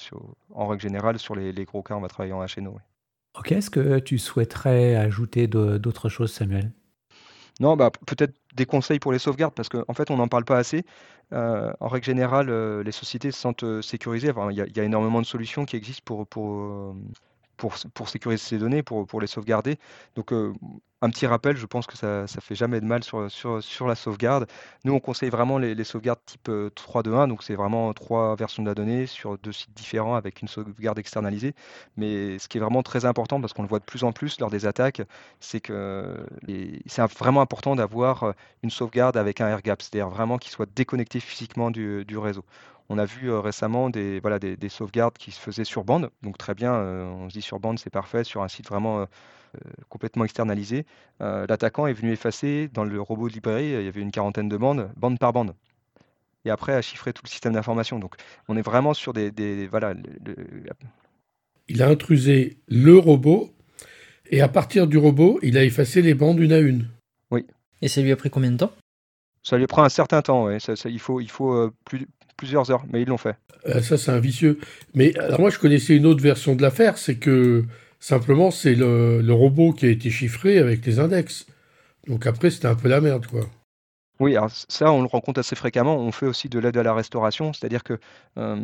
en 0.55 0.69
règle 0.69 0.83
générale, 0.83 1.19
sur 1.19 1.35
les, 1.35 1.53
gros 1.65 1.83
cas, 1.83 1.97
on 1.97 2.01
va 2.01 2.09
travailler 2.09 2.33
en 2.33 2.45
HNO. 2.45 2.79
Ok, 3.37 3.51
est-ce 3.51 3.71
que 3.71 3.99
tu 3.99 4.19
souhaiterais 4.19 4.95
ajouter 4.95 5.49
d'autres 5.49 6.09
choses, 6.09 6.33
Samuel? 6.33 6.71
Non, 7.61 7.77
bah, 7.77 7.91
peut-être 8.07 8.35
des 8.55 8.67
conseils 8.67 8.99
pour 8.99 9.13
les 9.13 9.19
sauvegardes, 9.19 9.55
parce 9.55 9.69
qu'en 9.69 9.95
fait, 9.95 10.11
on 10.11 10.17
n'en 10.17 10.29
parle 10.29 10.45
pas 10.45 10.59
assez. 10.59 10.85
Euh, 11.33 11.73
en 11.81 11.89
règle 11.89 12.07
générale, 12.07 12.51
euh, 12.51 12.83
les 12.83 12.93
sociétés 12.93 13.31
se 13.31 13.39
sentent 13.39 13.65
euh, 13.65 13.83
sécurisées. 13.83 14.33
Il 14.51 14.73
y, 14.77 14.81
a 14.81 14.85
énormément 14.85 15.21
de 15.21 15.27
solutions 15.27 15.65
qui 15.65 15.77
existent 15.77 16.25
pour, 16.27 16.95
pour, 17.57 18.09
sécuriser 18.09 18.43
ces 18.43 18.59
données, 18.59 18.83
pour, 18.83 19.21
les 19.21 19.27
sauvegarder. 19.27 19.79
Donc, 20.17 20.33
un 21.05 21.11
petit 21.11 21.27
rappel, 21.27 21.57
je 21.57 21.67
pense 21.67 21.87
que 21.87 21.97
ça 21.99 22.23
ne 22.23 22.41
fait 22.41 22.55
jamais 22.55 22.81
de 22.81 22.87
mal 22.87 23.05
sur, 23.05 23.29
la 23.87 23.95
sauvegarde. 23.95 24.47
Nous, 24.85 24.93
on 24.95 25.01
conseille 25.01 25.29
vraiment 25.29 25.59
les, 25.59 25.85
sauvegardes 25.85 26.21
type 26.25 26.49
3-2-1, 26.49 27.29
donc 27.29 27.43
c'est 27.43 27.55
vraiment 27.55 27.93
trois 27.93 28.35
versions 28.37 28.63
de 28.63 28.69
la 28.69 28.75
donnée 28.75 29.07
sur 29.07 29.37
deux 29.39 29.53
sites 29.53 29.75
différents 29.75 30.15
avec 30.15 30.41
une 30.41 30.49
sauvegarde 30.49 30.99
externalisée. 30.99 31.55
Mais 31.99 32.39
ce 32.39 32.49
qui 32.49 32.57
est 32.57 32.61
vraiment 32.61 32.83
très 32.83 33.05
important, 33.05 33.39
parce 33.41 33.53
qu'on 33.53 33.63
le 33.63 33.69
voit 33.69 33.81
de 33.81 33.85
plus 33.85 34.03
en 34.03 34.13
plus 34.13 34.41
lors 34.41 34.51
des 34.51 34.67
attaques, 34.67 35.03
c'est 35.41 35.61
que 35.61 36.27
c'est 36.87 37.03
vraiment 37.19 37.43
important 37.43 37.77
d'avoir 37.77 38.33
une 38.63 38.71
sauvegarde 38.71 39.19
avec 39.19 39.43
un 39.43 39.49
air 39.49 39.61
gap, 39.61 39.83
c'est-à-dire 39.83 40.09
vraiment 40.09 40.39
qu'il 40.39 40.53
soit 40.53 40.69
déconnecté 40.75 41.21
physiquement 41.21 41.71
du 41.71 42.17
réseau. 42.17 42.45
On 42.89 42.99
a 42.99 43.05
vu 43.05 43.33
récemment 43.33 43.89
des, 43.91 44.21
voilà, 44.21 44.39
des, 44.39 44.69
sauvegardes 44.69 45.17
qui 45.17 45.31
se 45.31 45.41
faisaient 45.41 45.65
sur 45.65 45.85
bande. 45.85 46.11
Donc 46.23 46.37
très 46.37 46.55
bien, 46.55 46.75
on 46.75 47.29
se 47.31 47.35
dit 47.35 47.43
sur 47.43 47.59
bande, 47.59 47.79
c'est 47.79 47.91
parfait. 47.91 48.25
Sur 48.25 48.43
un 48.43 48.49
site 48.49 48.69
vraiment 48.69 49.07
complètement 49.89 50.25
externalisé, 50.25 50.85
l'attaquant 51.21 51.87
est 51.87 51.95
venu 51.95 52.13
effacer 52.13 52.69
dans 52.73 52.85
le 52.85 53.01
robot 53.01 53.29
de 53.29 53.35
librairie, 53.35 53.69
il 53.69 53.85
y 53.85 53.89
avait 53.89 54.03
une 54.03 54.11
quarantaine 54.11 54.49
de 54.49 54.57
bandes, 54.57 54.91
bande 54.97 55.19
par 55.19 55.33
bande. 55.33 55.55
Et 56.45 56.51
après, 56.51 56.75
a 56.75 56.83
chiffré 56.83 57.13
tout 57.13 57.23
le 57.25 57.31
système 57.31 57.55
d'information. 57.55 57.99
Donc 57.99 58.17
on 58.49 58.57
est 58.57 58.63
vraiment 58.63 58.95
sur 58.95 59.13
des... 59.13 59.67
voilà, 59.69 59.95
Il 61.69 61.83
a 61.83 61.89
intrusé 61.89 62.59
le 62.69 62.99
robot, 62.99 63.51
et 64.31 64.41
à 64.41 64.49
partir 64.49 64.87
du 64.87 64.99
robot, 64.99 65.39
il 65.43 65.57
a 65.57 65.65
effacé 65.65 66.03
les 66.03 66.15
bandes 66.15 66.39
une 66.39 66.53
à 66.53 66.59
une. 66.59 66.89
Oui. 67.31 67.47
Et 67.83 67.89
ça 67.89 68.03
lui 68.03 68.13
a 68.13 68.17
pris 68.17 68.31
combien 68.31 68.51
de 68.51 68.59
temps? 68.59 68.73
Ça 69.43 69.59
lui 69.59 69.67
prend 69.67 69.85
un 69.85 69.91
certain 69.91 70.23
temps, 70.23 70.47
oui. 70.47 70.57
il 70.87 70.99
faut, 70.99 71.21
il 71.21 71.31
faut 71.31 71.71
plus, 71.85 72.07
plusieurs 72.37 72.71
heures, 72.71 72.85
mais 72.93 73.03
ils 73.03 73.09
l'ont 73.09 73.19
fait. 73.19 73.37
Euh, 73.67 73.81
ça, 73.81 73.97
c'est 73.97 74.11
un 74.11 74.21
vicieux. 74.21 74.59
Mais 74.95 75.17
alors 75.19 75.41
moi, 75.41 75.51
je 75.51 75.59
connaissais 75.59 75.97
une 75.97 76.07
autre 76.07 76.23
version 76.23 76.55
de 76.55 76.63
l'affaire, 76.63 76.99
c'est 76.99 77.17
que 77.17 77.65
simplement, 78.01 78.51
c'est 78.51 78.75
le, 78.75 79.33
robot 79.33 79.73
qui 79.73 79.87
a 79.87 79.91
été 79.91 80.11
chiffré 80.11 80.59
avec 80.59 80.85
les 80.87 80.99
index. 80.99 81.47
Donc 82.07 82.27
après, 82.27 82.51
c'était 82.51 82.69
un 82.69 82.75
peu 82.75 82.89
la 82.89 83.01
merde, 83.01 83.27
quoi. 83.27 83.47
Oui, 84.21 84.37
alors 84.37 84.51
ça, 84.51 84.93
on 84.93 85.01
le 85.01 85.09
rencontre 85.09 85.41
assez 85.41 85.57
fréquemment. 85.57 85.97
On 85.97 86.13
fait 86.13 86.27
aussi 86.27 86.49
de 86.49 86.59
l'aide 86.59 86.77
à 86.77 86.83
la 86.83 86.95
restauration, 86.95 87.53
c'est-à-dire 87.53 87.83
que 87.83 87.99
euh, 88.39 88.61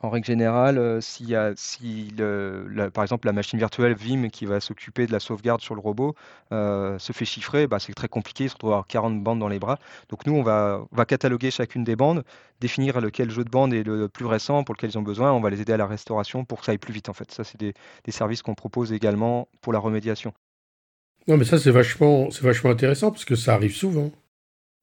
en 0.00 0.10
règle 0.10 0.26
générale, 0.26 0.78
euh, 0.78 1.00
s'il 1.00 1.28
y 1.28 1.34
a, 1.34 1.52
si 1.56 2.12
le, 2.16 2.90
par 2.92 3.04
exemple 3.04 3.26
la 3.26 3.32
machine 3.32 3.58
virtuelle 3.58 3.94
Vim 3.94 4.28
qui 4.28 4.46
va 4.46 4.60
s'occuper 4.60 5.06
de 5.06 5.12
la 5.12 5.20
sauvegarde 5.20 5.60
sur 5.60 5.74
le 5.74 5.80
robot 5.80 6.14
euh, 6.52 6.98
se 6.98 7.12
fait 7.12 7.24
chiffrer, 7.24 7.66
bah, 7.66 7.78
c'est 7.78 7.94
très 7.94 8.08
compliqué, 8.08 8.44
il 8.44 8.48
se 8.48 8.54
retrouve 8.54 8.70
à 8.70 8.74
avoir 8.74 8.86
40 8.86 9.22
bandes 9.22 9.38
dans 9.38 9.48
les 9.48 9.58
bras. 9.58 9.78
Donc 10.08 10.26
nous, 10.26 10.34
on 10.34 10.42
va, 10.42 10.84
va 10.92 11.04
cataloguer 11.04 11.50
chacune 11.50 11.84
des 11.84 11.96
bandes, 11.96 12.24
définir 12.60 13.00
lequel 13.00 13.30
jeu 13.30 13.44
de 13.44 13.50
bande 13.50 13.72
est 13.72 13.82
le 13.82 14.08
plus 14.08 14.26
récent 14.26 14.64
pour 14.64 14.74
lequel 14.74 14.90
ils 14.90 14.98
ont 14.98 15.02
besoin, 15.02 15.32
on 15.32 15.40
va 15.40 15.50
les 15.50 15.60
aider 15.60 15.72
à 15.72 15.78
la 15.78 15.86
restauration 15.86 16.44
pour 16.44 16.60
que 16.60 16.66
ça 16.66 16.72
aille 16.72 16.78
plus 16.78 16.92
vite 16.92 17.08
en 17.08 17.14
fait. 17.14 17.30
Ça, 17.30 17.44
c'est 17.44 17.58
des, 17.58 17.74
des 18.04 18.12
services 18.12 18.42
qu'on 18.42 18.54
propose 18.54 18.92
également 18.92 19.48
pour 19.60 19.72
la 19.72 19.78
remédiation. 19.78 20.32
Non 21.26 21.38
mais 21.38 21.44
ça 21.44 21.58
c'est 21.58 21.70
vachement, 21.70 22.30
c'est 22.30 22.42
vachement 22.42 22.70
intéressant 22.70 23.10
parce 23.10 23.24
que 23.24 23.34
ça 23.34 23.54
arrive 23.54 23.74
souvent. 23.74 24.10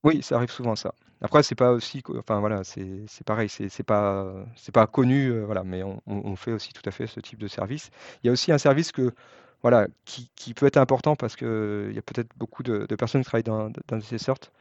Oui, 0.03 0.23
ça 0.23 0.37
arrive 0.37 0.49
souvent 0.49 0.75
ça. 0.75 0.95
Après, 1.21 1.43
c'est 1.43 1.55
pas 1.55 1.71
aussi, 1.71 2.01
enfin 2.17 2.39
voilà, 2.39 2.63
c'est 2.63 3.05
pareil, 3.25 3.47
c'est 3.49 3.83
pas, 3.83 4.33
pas 4.73 4.87
connu, 4.87 5.27
euh, 5.27 5.45
voilà, 5.45 5.63
mais 5.63 5.83
on, 5.83 6.35
fait 6.35 6.51
aussi 6.51 6.73
tout 6.73 6.81
à 6.85 6.91
fait 6.91 7.05
ce 7.05 7.19
type 7.19 7.39
de 7.39 7.47
service. 7.47 7.91
Il 8.23 8.27
y 8.27 8.29
a 8.29 8.33
aussi 8.33 8.51
un 8.51 8.57
service 8.57 8.91
que 8.91 9.13
voilà, 9.61 9.87
qui, 10.05 10.53
peut 10.55 10.65
être 10.65 10.77
important 10.77 11.15
parce 11.15 11.35
qu'il 11.35 11.91
y 11.93 11.97
a 11.97 12.01
peut-être 12.01 12.29
beaucoup 12.37 12.63
de, 12.63 12.87
personnes 12.95 13.21
qui 13.21 13.27
travaillent 13.27 13.43
dans, 13.43 13.69
dans 13.87 14.01
ces 14.01 14.17
sortes 14.17 14.51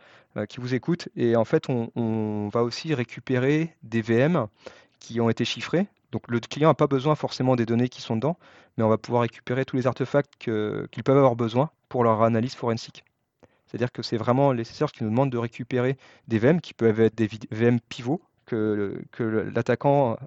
qui 0.49 0.61
vous 0.61 0.75
écoutent. 0.75 1.09
Et 1.17 1.37
en 1.37 1.45
fait, 1.45 1.69
on, 1.69 2.49
va 2.53 2.63
aussi 2.63 2.95
récupérer 2.95 3.75
des 3.83 4.03
VM 4.03 4.47
qui 4.99 5.21
ont 5.21 5.31
été 5.31 5.45
chiffrés. 5.45 5.89
Donc 6.13 6.29
le 6.29 6.41
client 6.41 6.69
n'a 6.69 6.75
pas 6.75 6.87
besoin 6.89 7.15
forcément 7.15 7.57
des 7.57 7.67
données 7.67 7.89
qui 7.89 8.03
sont 8.03 8.17
dedans, 8.17 8.37
mais 8.77 8.85
on 8.85 8.89
va 8.89 8.99
pouvoir 8.99 9.23
récupérer 9.23 9.65
tous 9.65 9.77
les 9.77 9.87
artefacts 9.87 10.33
qu'ils 10.39 11.05
peuvent 11.05 11.17
avoir 11.17 11.37
besoin 11.37 11.71
pour 11.89 12.05
leur 12.05 12.23
analyse 12.23 12.55
forensique. 12.55 13.05
C'est-à-dire 13.71 13.93
que 13.93 14.03
c'est 14.03 14.17
vraiment 14.17 14.53
les 14.53 14.65
qui 14.65 15.05
nous 15.05 15.11
demandent 15.11 15.31
de 15.31 15.39
récupérer 15.39 15.97
des 16.27 16.39
VM 16.39 16.61
qui 16.61 16.75
peuvent 16.75 17.01
être 17.01 17.15
des 17.15 17.29
VM 17.51 17.81
pivots 17.81 18.21
que, 18.47 19.01
l'attaquant 19.55 20.19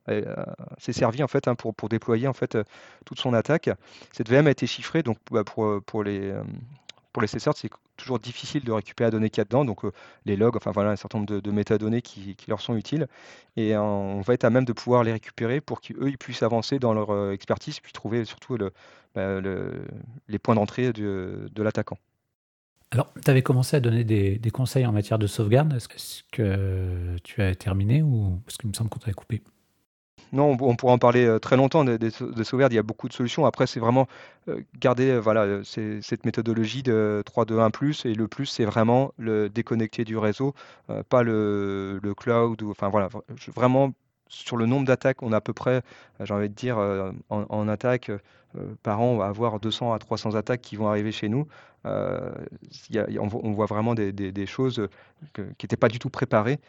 s'est 0.78 0.94
servi 0.94 1.24
en 1.24 1.28
fait 1.28 1.48
hein, 1.50 1.56
pour, 1.56 1.76
pour, 1.76 1.90
déployer 1.90 2.28
en 2.28 2.34
fait 2.34 2.58
toute 3.06 3.20
son 3.20 3.34
attaque. 3.34 3.70
Cette 4.14 4.30
VM 4.30 4.48
a 4.48 4.52
été 4.52 4.66
chiffrée 4.66 5.04
donc 5.04 5.18
bah, 5.30 5.44
pour, 5.44 5.82
pour 5.84 6.04
les 6.04 6.34
pour 7.12 7.22
les 7.22 7.28
c'est 7.28 7.70
toujours 7.96 8.20
difficile 8.20 8.64
de 8.64 8.72
récupérer 8.72 9.08
la 9.08 9.12
donnée 9.12 9.30
qu'il 9.30 9.40
y 9.40 9.42
a 9.42 9.46
dedans, 9.46 9.66
donc 9.66 9.82
les 10.26 10.36
logs, 10.36 10.58
enfin 10.58 10.72
voilà, 10.72 10.92
un 10.92 10.96
certain 10.96 11.20
nombre 11.20 11.40
de, 11.40 11.52
métadonnées 11.52 12.02
qui, 12.02 12.36
leur 12.48 12.60
sont 12.60 12.76
utiles. 12.76 13.08
Et 13.56 13.78
on 13.78 14.22
va 14.22 14.34
être 14.34 14.46
à 14.46 14.50
même 14.50 14.66
de 14.66 14.74
pouvoir 14.74 15.04
les 15.04 15.12
récupérer 15.12 15.62
pour 15.62 15.80
qu'eux 15.80 16.10
ils 16.10 16.18
puissent 16.18 16.42
avancer 16.44 16.80
dans 16.80 16.94
leur 16.94 17.32
expertise, 17.32 17.80
puis 17.80 17.94
trouver 17.94 18.26
surtout 18.26 18.58
bah, 19.14 19.42
les 20.28 20.40
points 20.40 20.56
d'entrée 20.56 20.92
de 20.92 21.64
l'attaquant. 21.64 21.98
Alors, 22.94 23.12
tu 23.26 23.32
avais 23.32 23.42
commencé 23.42 23.76
à 23.76 23.80
donner 23.80 24.04
des, 24.04 24.52
conseils 24.52 24.86
en 24.86 24.92
matière 24.92 25.18
de 25.18 25.26
sauvegarde. 25.26 25.74
Est-ce 25.74 26.24
que 26.32 27.18
tu 27.24 27.42
as 27.42 27.56
terminé 27.56 28.04
ou 28.04 28.40
parce 28.46 28.58
qu'il 28.58 28.70
me 28.70 28.74
semble 28.76 28.92
qu'on 28.92 29.00
t'avait 29.00 29.14
coupé? 29.14 29.42
Non, 30.32 30.56
on 30.62 30.76
pourra 30.76 30.94
en 30.94 30.98
parler 31.00 31.26
euh, 31.26 31.40
très 31.40 31.58
longtemps 31.58 31.84
des, 31.84 32.12
sauvegardes. 32.12 32.72
Il 32.72 32.76
y 32.76 32.80
a 32.80 32.84
beaucoup 32.84 33.08
de 33.08 33.14
solutions. 33.14 33.48
Après, 33.48 33.66
c'est 33.66 33.80
vraiment 33.80 34.08
euh, 34.48 34.62
garder 34.80 35.10
euh, 35.10 35.20
voilà, 35.20 35.64
cette 35.64 36.24
méthodologie 36.24 36.84
de 36.84 37.24
3, 37.26 37.46
2, 37.46 37.60
1 37.60 37.72
plus. 37.72 38.06
Et 38.06 38.14
le 38.14 38.28
plus, 38.28 38.46
c'est 38.46 38.66
vraiment 38.66 39.12
le 39.18 39.50
déconnecter 39.50 40.06
du 40.06 40.16
réseau, 40.16 40.54
pas 41.10 41.24
le, 41.24 42.00
cloud. 42.16 42.62
Ou, 42.62 42.70
enfin, 42.70 42.90
voilà, 42.90 43.10
vraiment 43.56 43.92
sur 44.34 44.58
le 44.58 44.66
nombre 44.66 44.86
d'attaques, 44.86 45.22
on 45.22 45.32
a 45.32 45.38
à 45.38 45.42
peu 45.42 45.54
près, 45.54 45.82
j'ai 46.20 46.34
envie 46.34 46.50
de 46.50 46.54
dire, 46.54 46.78
en, 47.30 47.68
attaque, 47.68 48.12
par 48.82 49.02
an, 49.02 49.06
on 49.06 49.18
va 49.18 49.28
avoir 49.28 49.60
200 49.60 49.94
à 49.94 50.00
300 50.00 50.36
attaques 50.36 50.62
qui 50.62 50.76
vont 50.76 50.88
arriver 50.88 51.12
chez 51.12 51.30
nous. 51.30 51.48
on, 51.86 53.52
voit 53.54 53.66
vraiment 53.66 53.94
des, 53.96 54.46
choses 54.46 54.88
qui 55.34 55.42
n'étaient 55.42 55.78
pas 55.78 55.90
du 55.90 56.00
tout 56.00 56.10
préparées 56.10 56.60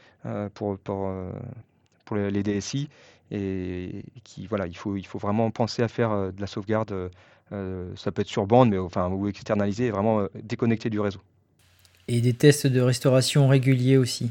pour, 0.55 0.79
pour, 0.79 1.11
pour 2.05 2.17
les 2.17 2.43
DSI 2.43 2.89
et 3.31 4.05
qui 4.23 4.47
voilà, 4.47 4.67
il 4.67 4.77
faut, 4.77 4.97
il 4.97 5.07
faut 5.07 5.19
vraiment 5.19 5.51
penser 5.51 5.83
à 5.83 5.89
faire 5.89 6.11
euh, 6.11 6.31
de 6.31 6.41
la 6.41 6.47
sauvegarde. 6.47 6.93
Euh, 6.93 7.09
euh, 7.53 7.93
ça 7.97 8.11
peut 8.11 8.23
être 8.23 8.29
sur 8.29 8.47
bande, 8.47 8.71
mais 8.71 8.79
enfin 8.79 9.09
ou 9.09 9.29
externalisé, 9.29 9.91
vraiment 9.91 10.27
déconnecté 10.43 10.89
du 10.89 10.99
réseau. 10.99 11.21
Et 12.09 12.21
des 12.21 12.33
tests 12.33 12.67
de 12.67 12.81
restauration 12.81 13.49
réguliers 13.49 13.97
aussi. 13.97 14.31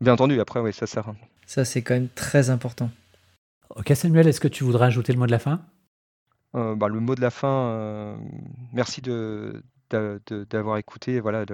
Bien 0.00 0.12
entendu, 0.12 0.40
après 0.40 0.60
oui, 0.60 0.72
ça 0.72 0.86
sert. 0.86 1.12
Ça 1.50 1.64
c'est 1.64 1.82
quand 1.82 1.94
même 1.94 2.08
très 2.08 2.48
important. 2.48 2.92
Ok 3.74 3.90
Samuel, 3.96 4.28
est-ce 4.28 4.38
que 4.38 4.46
tu 4.46 4.62
voudrais 4.62 4.86
ajouter 4.86 5.12
le 5.12 5.18
mot 5.18 5.26
de 5.26 5.32
la 5.32 5.40
fin? 5.40 5.66
Bah, 6.52 6.86
Le 6.86 7.00
mot 7.00 7.16
de 7.16 7.20
la 7.20 7.30
fin, 7.30 8.16
merci 8.72 9.00
de, 9.00 9.60
d'avoir 9.90 10.78
écouté 10.78 11.18
voilà, 11.18 11.44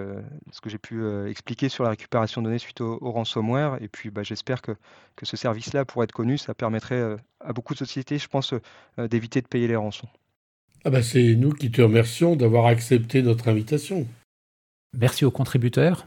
ce 0.52 0.61
que 0.61 0.68
j'ai 0.68 0.76
pu 0.76 1.00
euh, 1.00 1.30
expliquer 1.30 1.70
sur 1.70 1.82
la 1.82 1.90
récupération 1.90 2.42
de 2.42 2.46
données 2.46 2.59
suite 2.59 2.82
au, 2.82 2.98
ransomware. 3.11 3.78
Et 3.80 3.88
puis 3.88 4.11
bah, 4.11 4.22
j'espère 4.22 4.61
que, 4.61 4.72
que 5.16 5.24
ce 5.24 5.35
service-là 5.38 5.87
pourrait 5.87 6.04
être 6.04 6.12
connu. 6.12 6.37
Ça 6.37 6.52
permettrait 6.52 6.96
euh, 6.96 7.16
à 7.40 7.54
beaucoup 7.54 7.72
de 7.72 7.78
sociétés, 7.78 8.18
je 8.18 8.28
pense, 8.28 8.52
euh, 8.52 9.09
d'éviter 9.09 9.40
de 9.40 9.46
payer 9.46 9.66
les 9.66 9.76
rançons. 9.76 10.09
Ah 10.85 10.90
bah 10.90 11.02
c'est 11.02 11.35
nous 11.37 11.52
qui 11.52 11.70
te 11.70 11.80
remercions 11.80 12.37
d'avoir 12.37 12.66
accepté 12.66 13.22
notre 13.22 13.48
invitation. 13.48 14.06
Merci 14.92 15.24
aux 15.24 15.30
contributeurs. 15.30 16.06